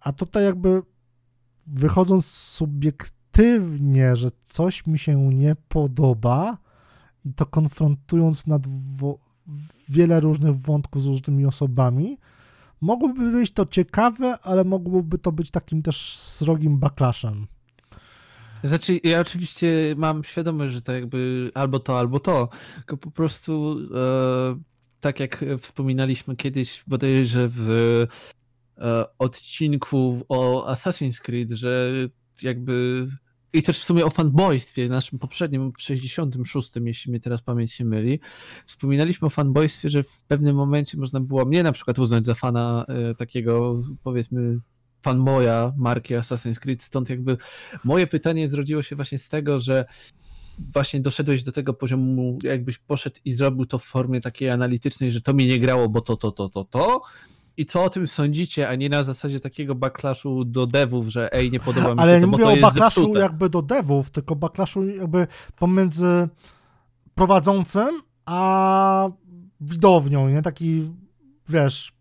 [0.00, 0.82] A tutaj jakby
[1.66, 3.19] wychodząc subiektywnie,
[4.16, 6.58] że coś mi się nie podoba
[7.24, 8.46] i to konfrontując
[8.96, 9.18] wo-
[9.88, 12.18] wiele różnych wątków z różnymi osobami,
[12.80, 17.46] mogłoby być to ciekawe, ale mogłoby to być takim też srogim backlashem.
[18.64, 23.78] Znaczy, ja oczywiście mam świadomość, że to jakby albo to, albo to, tylko po prostu
[23.94, 24.60] e,
[25.00, 27.70] tak jak wspominaliśmy kiedyś bodajże w
[28.78, 31.90] e, odcinku o Assassin's Creed, że
[32.42, 33.06] jakby
[33.52, 37.86] i też w sumie o fanboystwie, naszym poprzednim, w 66, jeśli mnie teraz pamięć nie
[37.86, 38.20] myli,
[38.66, 42.84] wspominaliśmy o fanboystwie, że w pewnym momencie można było mnie na przykład uznać za fana
[42.88, 44.58] e, takiego, powiedzmy,
[45.02, 47.36] fanboya marki Assassin's Creed, stąd jakby
[47.84, 49.84] moje pytanie zrodziło się właśnie z tego, że
[50.58, 55.20] właśnie doszedłeś do tego poziomu, jakbyś poszedł i zrobił to w formie takiej analitycznej, że
[55.20, 57.02] to mi nie grało, bo to, to, to, to, to.
[57.60, 61.50] I co o tym sądzicie, a nie na zasadzie takiego backlashu do devów, że ej,
[61.50, 63.20] nie podoba mi Ale się ja to, nie mówię o backlashu zepsute.
[63.20, 66.28] jakby do devów, tylko backlashu jakby pomiędzy
[67.14, 67.88] prowadzącym
[68.26, 69.08] a
[69.60, 70.42] widownią, nie?
[70.42, 70.90] Taki,
[71.48, 71.92] wiesz,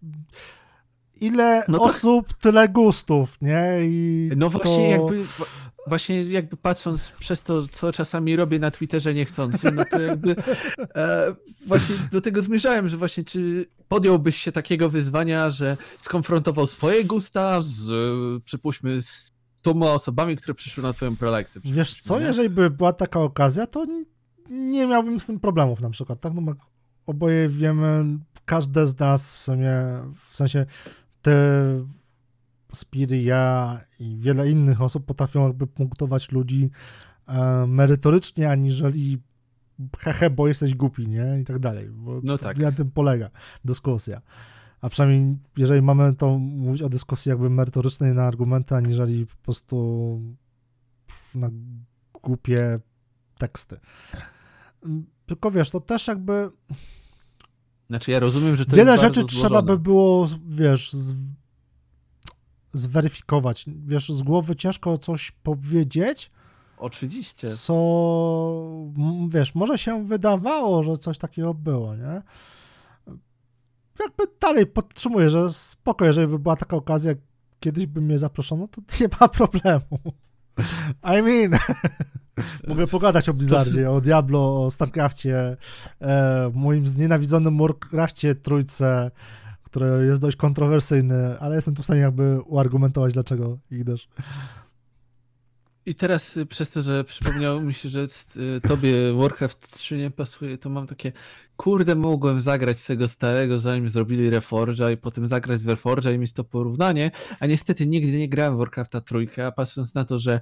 [1.21, 3.63] ile No to- osób, tyle gustów, nie?
[3.81, 5.13] I No właśnie to...
[5.13, 5.23] jakby
[5.89, 10.35] właśnie jakby patrząc przez to, co czasami robię na Twitterze niechcący, no to jakby
[10.95, 11.35] e,
[11.67, 17.61] właśnie do tego zmierzałem, że właśnie czy podjąłbyś się takiego wyzwania, że skonfrontował swoje gusta
[17.61, 17.89] z,
[18.43, 21.61] przypuśćmy, z tą osobami, które przyszły na twoją prelekcję.
[21.65, 22.25] Wiesz co, nie?
[22.25, 23.85] jeżeli by była taka okazja, to
[24.49, 26.33] nie miałbym z tym problemów na przykład, tak?
[26.33, 26.53] No, bo
[27.05, 28.05] oboje wiemy,
[28.45, 29.73] każde z nas w sumie,
[30.29, 30.65] w sensie
[31.21, 31.35] te
[32.73, 36.69] Spiry, ja i wiele innych osób potrafią jakby punktować ludzi
[37.27, 39.17] e, merytorycznie, aniżeli
[39.97, 41.39] hehe, bo jesteś głupi, nie?
[41.41, 41.89] I tak dalej.
[41.89, 42.57] Bo No tak.
[42.57, 43.29] Na tym polega
[43.65, 44.21] dyskusja.
[44.81, 50.19] A przynajmniej, jeżeli mamy to mówić o dyskusji jakby merytorycznej na argumenty, aniżeli po prostu
[51.35, 51.49] na
[52.23, 52.79] głupie
[53.37, 53.79] teksty.
[55.25, 56.49] Tylko wiesz, to też jakby
[57.87, 61.15] Znaczy ja rozumiem, że to wiele rzeczy trzeba by było, wiesz, z,
[62.73, 63.65] zweryfikować.
[63.67, 66.31] Wiesz, z głowy ciężko coś powiedzieć,
[66.77, 67.47] Oczywiście.
[67.47, 67.75] co,
[69.27, 72.21] wiesz, może się wydawało, że coś takiego było, nie?
[73.99, 77.13] Jakby dalej podtrzymuję, że spoko, jeżeli by była taka okazja,
[77.59, 79.99] kiedyś by mnie zaproszono, to nie ma problemu.
[81.03, 81.59] I mean,
[82.67, 85.57] Mogę pogadać o Blizzardzie, o Diablo, o StarCraftie,
[86.01, 89.11] e, moim znienawidzonym Warcraftie trójce,
[89.69, 94.09] które jest dość kontrowersyjny, ale jestem tu w stanie jakby uargumentować, dlaczego ich też.
[95.85, 98.07] I teraz y, przez to, że przypomniało mi się, że
[98.57, 101.11] y, tobie Warcraft 3 nie pasuje, to mam takie,
[101.57, 106.17] kurde, mogłem zagrać w tego starego, zanim zrobili Reforge'a i potem zagrać w Reforge'a i
[106.17, 110.19] mieć to porównanie, a niestety nigdy nie grałem w Warcrafta trójkę, a patrząc na to,
[110.19, 110.39] że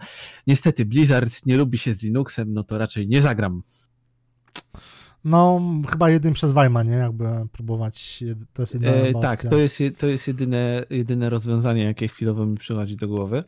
[0.47, 3.63] niestety Blizzard nie lubi się z Linuxem, no to raczej nie zagram.
[5.23, 6.95] No, chyba jedynie przez Wajma, nie?
[6.95, 12.07] Jakby próbować, to jest jedyna e, Tak, to jest, to jest jedyne, jedyne rozwiązanie, jakie
[12.07, 13.43] chwilowo mi przychodzi do głowy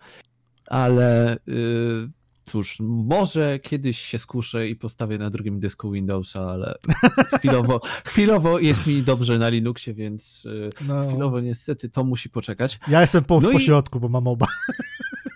[0.70, 2.10] ale yy,
[2.44, 6.76] cóż, może kiedyś się skuszę i postawię na drugim dysku Windowsa, ale
[7.38, 11.08] chwilowo, chwilowo jest mi dobrze na Linuxie, więc yy, no.
[11.08, 12.80] chwilowo niestety to musi poczekać.
[12.88, 14.48] Ja jestem po, no po środku, bo mam oba.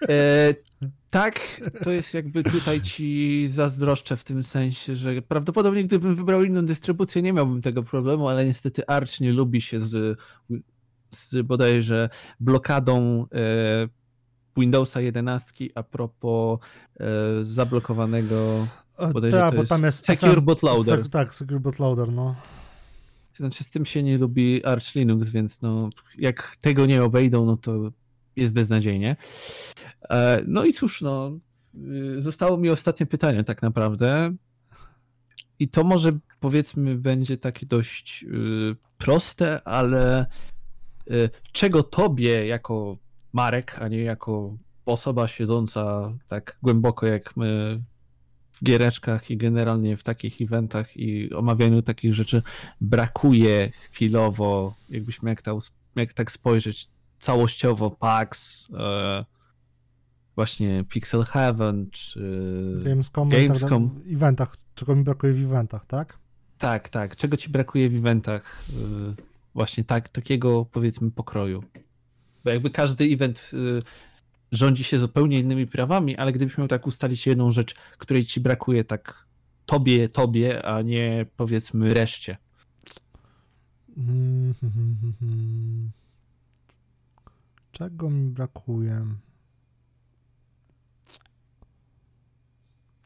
[0.09, 0.55] E,
[1.13, 1.39] tak,
[1.83, 7.21] to jest jakby tutaj ci zazdroszczę w tym sensie, że prawdopodobnie gdybym wybrał inną dystrybucję,
[7.21, 10.19] nie miałbym tego problemu, ale niestety Arch nie lubi się z,
[11.11, 12.09] z bodajże
[12.39, 13.87] blokadą e,
[14.57, 16.59] Windowsa 11 a propos
[16.99, 17.05] e,
[17.41, 18.67] zablokowanego
[19.13, 21.09] bodajże Ta, bo tam jest Secure Bootloader.
[21.09, 22.35] tak, Secure Bootloader, no.
[23.35, 27.57] Znaczy z tym się nie lubi Arch Linux, więc no, jak tego nie obejdą, no
[27.57, 27.91] to
[28.35, 29.15] jest beznadziejnie.
[30.09, 31.39] E, no i cóż, no,
[32.17, 34.35] y, zostało mi ostatnie pytanie tak naprawdę.
[35.59, 40.25] I to może powiedzmy będzie takie dość y, proste, ale
[41.11, 42.97] y, czego tobie jako
[43.33, 47.81] Marek, a nie jako osoba siedząca tak głęboko jak my
[48.51, 52.43] w giereczkach i generalnie w takich eventach i omawianiu takich rzeczy
[52.81, 55.51] brakuje chwilowo, jakbyśmy jak, ta,
[55.95, 56.87] jak tak spojrzeć
[57.23, 59.25] całościowo PAX, e,
[60.35, 63.89] właśnie Pixel Heaven czy Gamescom, Gamescom.
[63.89, 66.17] Tak, eventach, czego mi brakuje w eventach, tak?
[66.57, 67.15] Tak, tak.
[67.15, 68.65] Czego ci brakuje w eventach?
[68.69, 68.73] E,
[69.55, 71.63] właśnie tak, takiego powiedzmy pokroju.
[72.43, 73.81] Bo jakby każdy event y,
[74.51, 78.83] rządzi się zupełnie innymi prawami, ale gdybyś miał tak ustalić jedną rzecz, której ci brakuje
[78.83, 79.25] tak
[79.65, 82.37] tobie, tobie, a nie powiedzmy reszcie.
[87.73, 89.05] Czego mi brakuje?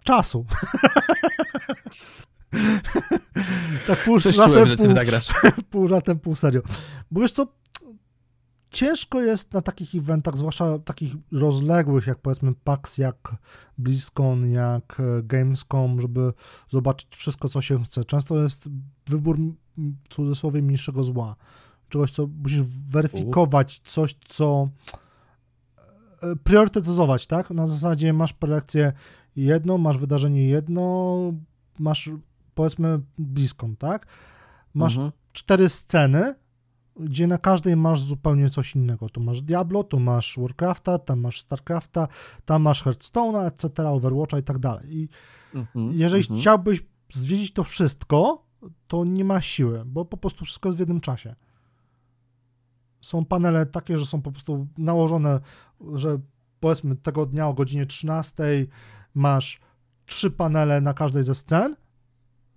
[0.04, 0.46] Czasu.
[3.88, 5.28] tak pół Coś żartem, czułem, pół, zagrasz.
[5.72, 6.62] pół żartem, pół serio.
[7.12, 7.48] Bo wiesz co,
[8.72, 13.36] ciężko jest na takich eventach, zwłaszcza takich rozległych, jak powiedzmy PAX, jak
[13.78, 16.34] BlizzCon, jak e, Gamescom, żeby
[16.70, 18.06] zobaczyć wszystko, co się chce.
[18.06, 18.70] Często jest
[19.08, 19.38] wybór
[19.78, 21.36] w cudzysłowie mniejszego zła.
[21.90, 24.70] Czegoś, co musisz weryfikować, coś, co
[26.22, 27.50] e, priorytetyzować, tak?
[27.50, 28.94] Na zasadzie masz prelekcję
[29.36, 31.18] jedną, masz wydarzenie jedno,
[31.80, 32.10] masz
[32.56, 34.08] powiedzmy BlizzCon, tak?
[34.74, 35.12] Masz mhm.
[35.34, 36.36] cztery sceny,
[37.00, 39.10] gdzie na każdej masz zupełnie coś innego.
[39.10, 42.08] Tu masz Diablo, tu masz Warcrafta, tam masz Starcrafta,
[42.46, 44.98] tam masz Hearthstone'a, etc., Overwatcha i tak dalej.
[44.98, 45.10] I
[45.56, 46.40] mm-hmm, jeżeli mm-hmm.
[46.40, 48.46] chciałbyś zwiedzić to wszystko,
[48.88, 51.36] to nie ma siły, bo po prostu wszystko jest w jednym czasie.
[53.02, 55.40] Są panele takie, że są po prostu nałożone,
[55.94, 56.20] że
[56.60, 58.44] powiedzmy tego dnia o godzinie 13
[59.14, 59.60] masz
[60.06, 61.76] trzy panele na każdej ze scen,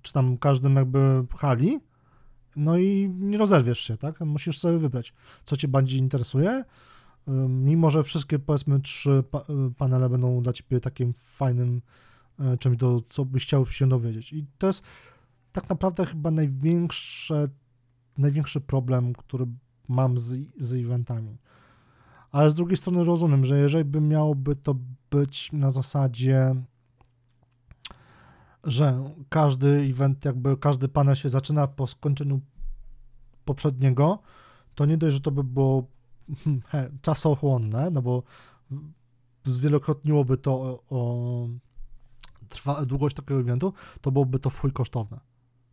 [0.02, 1.80] czy tam każdym jakby hali,
[2.56, 4.20] no i nie rozerwiesz się, tak?
[4.20, 5.14] Musisz sobie wybrać,
[5.44, 6.64] co cię bardziej interesuje.
[7.48, 9.24] Mimo, że wszystkie, powiedzmy, trzy
[9.76, 11.82] panele będą dla ciebie takim fajnym
[12.38, 14.32] e, czymś, do, co byś chciał się dowiedzieć.
[14.32, 14.84] I to jest
[15.52, 17.48] tak naprawdę chyba największe,
[18.18, 19.46] największy problem, który
[19.90, 21.38] mam z, z eventami.
[22.32, 24.76] Ale z drugiej strony rozumiem, że jeżeli by miałoby to
[25.10, 26.54] być na zasadzie
[28.64, 32.40] że każdy event, jakby każdy panel się zaczyna po skończeniu
[33.44, 34.18] poprzedniego,
[34.74, 35.86] to nie dość, że to by było
[36.66, 38.22] he, czasochłonne, no bo
[39.44, 41.48] zwielokrotniłoby to o, o
[42.48, 45.20] trwa, długość takiego eventu, to byłoby to w kosztowne.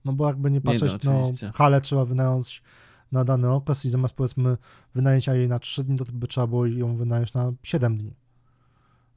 [0.05, 2.63] No bo jakby nie patrzeć, nie no, no halę trzeba wynająć
[3.11, 4.57] na dany okres i zamiast powiedzmy
[4.95, 8.15] wynajęcia jej na 3 dni, to by trzeba było ją wynająć na 7 dni.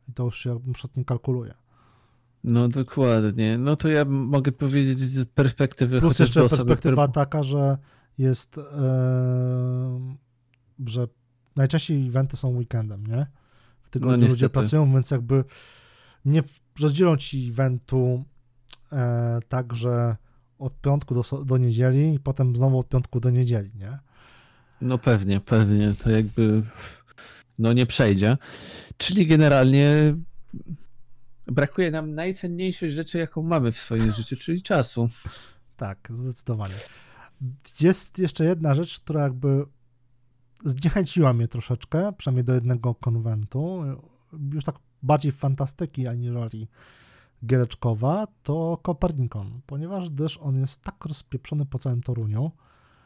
[0.08, 0.58] I to już się
[0.96, 1.54] nie kalkuluje.
[2.44, 3.58] No dokładnie.
[3.58, 6.00] No to ja mogę powiedzieć z perspektywy.
[6.00, 7.78] Plus jeszcze perspektywa taka, że
[8.18, 8.62] jest, e,
[10.86, 11.08] że
[11.56, 13.26] najczęściej eventy są weekendem, nie?
[13.82, 15.44] W tygodniu no, ludzie pracują, więc jakby
[16.24, 16.42] nie
[16.80, 18.24] rozdzielą ci eventu
[18.92, 20.16] e, tak, że
[20.60, 23.98] od piątku do, do niedzieli i potem znowu od piątku do niedzieli, nie?
[24.80, 25.94] No pewnie, pewnie.
[26.04, 26.62] To jakby
[27.58, 28.36] no nie przejdzie.
[28.96, 30.14] Czyli generalnie
[31.46, 35.08] brakuje nam najcenniejszej rzeczy, jaką mamy w swoim życiu, czyli czasu.
[35.76, 36.74] Tak, zdecydowanie.
[37.80, 39.64] Jest jeszcze jedna rzecz, która jakby
[40.64, 43.82] zniechęciła mnie troszeczkę, przynajmniej do jednego konwentu,
[44.52, 46.68] już tak bardziej fantastyki aniżeli
[47.46, 52.50] giereczkowa, to Kopernikon, ponieważ gdyż on jest tak rozpieprzony po całym Toruniu,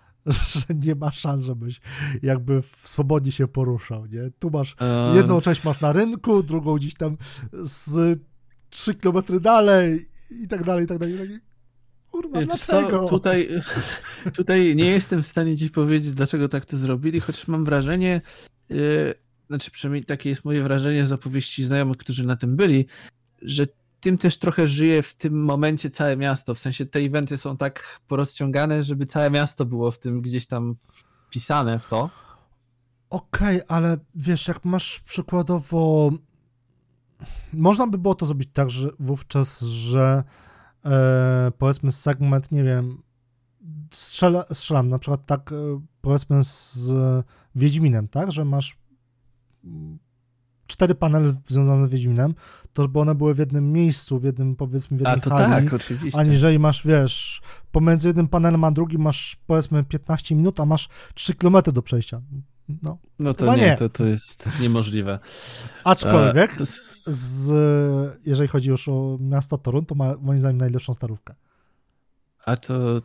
[0.52, 1.80] że nie ma szans, żebyś
[2.22, 4.30] jakby swobodnie się poruszał, nie?
[4.38, 7.16] Tu masz, e, jedną część masz na rynku, drugą gdzieś tam
[7.52, 8.20] z
[8.70, 11.14] 3 kilometry dalej i tak dalej, i tak dalej.
[11.14, 11.40] I tak dalej.
[12.10, 13.08] Kurwa, dlaczego?
[13.08, 13.48] Tutaj,
[14.36, 18.20] tutaj nie jestem w stanie ci powiedzieć, dlaczego tak to zrobili, chociaż mam wrażenie,
[18.68, 19.14] yy,
[19.46, 22.86] znaczy przynajmniej takie jest moje wrażenie z opowieści znajomych, którzy na tym byli,
[23.42, 23.66] że
[24.04, 26.54] tym też trochę żyje w tym momencie całe miasto.
[26.54, 30.74] W sensie te eventy są tak porozciągane, żeby całe miasto było w tym gdzieś tam
[31.26, 32.10] wpisane w to.
[33.10, 36.10] Okej, okay, ale wiesz, jak masz przykładowo.
[37.52, 40.24] Można by było to zrobić tak, że wówczas, że
[40.84, 43.02] e, powiedzmy segment, nie wiem,
[43.90, 46.90] strzela, strzelam na przykład tak, e, powiedzmy z
[47.54, 48.76] Wiedźminem, tak, że masz
[50.74, 52.34] cztery panele związane z Wiedźminem,
[52.72, 55.64] to żeby one były w jednym miejscu, w jednym, powiedzmy, w jednej a, to hali,
[55.64, 56.20] tak, oczywiście.
[56.20, 61.34] aniżeli masz, wiesz, pomiędzy jednym panelem a drugim masz, powiedzmy, 15 minut, a masz 3
[61.34, 62.20] km do przejścia.
[62.82, 65.18] No, no to nie, nie, To, to jest niemożliwe.
[65.84, 66.64] Aczkolwiek, e,
[67.06, 71.34] z, jeżeli chodzi już o miasto Torun, to ma moim zdaniem najlepszą starówkę.
[72.46, 73.02] A to.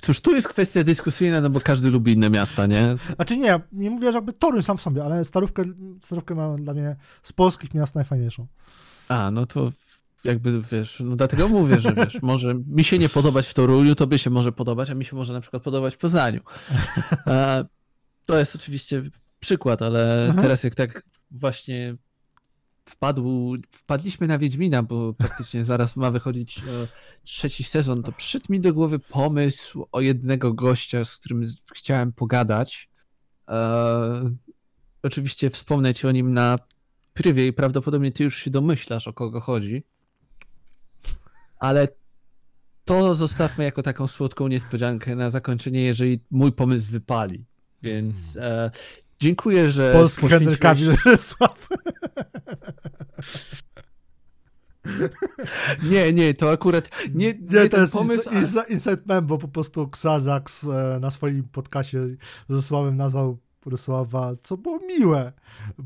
[0.00, 2.96] Cóż, tu jest kwestia dyskusyjna, no bo każdy lubi inne miasta, nie?
[3.16, 5.64] Znaczy nie, nie mówię, że jakby Toruń sam w sobie, ale starówkę,
[6.00, 8.46] starówkę mam dla mnie z polskich miast najfajniejszą.
[9.08, 9.72] A, no to
[10.24, 14.06] jakby wiesz, no dlatego mówię, że wiesz, może mi się nie podobać w Toruniu, to
[14.06, 16.40] by się może podobać, a mi się może na przykład podobać w Poznaniu.
[17.26, 17.64] A,
[18.26, 19.02] to jest oczywiście
[19.40, 20.42] przykład, ale Aha.
[20.42, 21.96] teraz jak tak właśnie
[22.86, 26.62] wpadł, wpadliśmy na Wiedźmina, bo praktycznie zaraz ma wychodzić e,
[27.22, 32.90] trzeci sezon, to przyszedł mi do głowy pomysł o jednego gościa, z którym chciałem pogadać.
[33.48, 34.34] E,
[35.02, 36.58] oczywiście wspomnę ci o nim na
[37.14, 39.84] prywie i prawdopodobnie ty już się domyślasz, o kogo chodzi.
[41.58, 41.88] Ale
[42.84, 47.44] to zostawmy jako taką słodką niespodziankę na zakończenie, jeżeli mój pomysł wypali.
[47.82, 48.70] Więc e,
[49.20, 49.92] dziękuję, że.
[49.92, 50.58] Polski poświęciłeś...
[50.58, 50.84] Henryk
[55.90, 58.30] Nie, nie, to akurat nie, nie, nie to jest pomysł.
[58.30, 62.00] Inside, inside mem, bo po prostu Xazax e, na swoim podcastie
[62.48, 65.32] ze Sławem nazwał Rysława, co było miłe,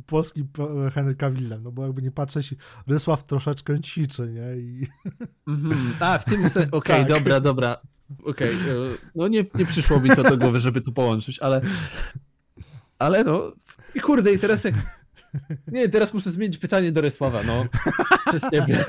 [0.07, 0.49] polskim
[0.87, 2.55] e, Henry Cavillem, no bo jakby nie patrzeć,
[2.87, 4.57] Rysław troszeczkę ćwiczy, nie?
[4.63, 4.87] I...
[5.49, 5.93] Mm -hmm.
[6.01, 7.09] A, w tym sensie, okej, okay, tak.
[7.09, 7.77] dobra, dobra,
[8.25, 8.73] okej, okay.
[8.73, 11.61] E, no nie, nie przyszło mi to do głowy, żeby to połączyć, ale
[12.99, 13.53] ale no,
[13.95, 14.75] i kurde, i teraz jak
[15.67, 17.67] nie, teraz muszę zmienić pytanie do Rysława, no.
[18.27, 18.85] Przez ciebie.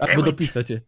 [0.00, 0.80] Albo dopisać je.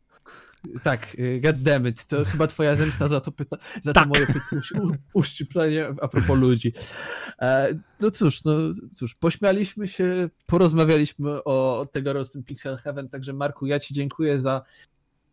[0.83, 4.05] Tak, y, goddammit, to chyba twoja zemsta za to pyta, za tak.
[4.05, 6.73] to moje pytanie, uszczyplenie a propos ludzi.
[7.43, 8.53] E, no cóż, no
[8.95, 14.63] cóż, pośmialiśmy się, porozmawialiśmy o tegorocznym Pixel Heaven, także Marku, ja ci dziękuję za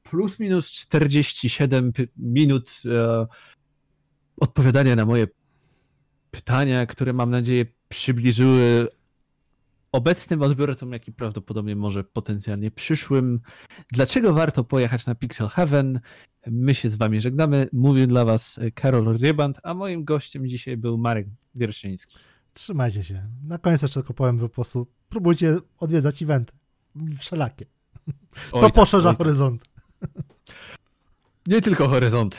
[0.04, 3.28] plus minus 47 minut e,
[4.40, 5.28] odpowiadania na moje
[6.32, 8.88] pytania, które mam nadzieję przybliżyły
[9.92, 13.40] obecnym odbiorcom, jak i prawdopodobnie może potencjalnie przyszłym,
[13.92, 16.00] dlaczego warto pojechać na Pixel Heaven.
[16.48, 17.70] My się z wami żegnamy.
[17.74, 22.16] Mówił dla was Karol Ryband, a moim gościem dzisiaj był Marek Wierszyński.
[22.54, 23.28] Trzymajcie się.
[23.44, 26.54] Na koniec jeszcze tylko powiem, po prostu próbujcie odwiedzać eventy.
[27.18, 27.66] Wszelakie.
[28.08, 29.64] Oj to tak, poszerza horyzont.
[31.48, 32.38] Nie tylko horyzonty.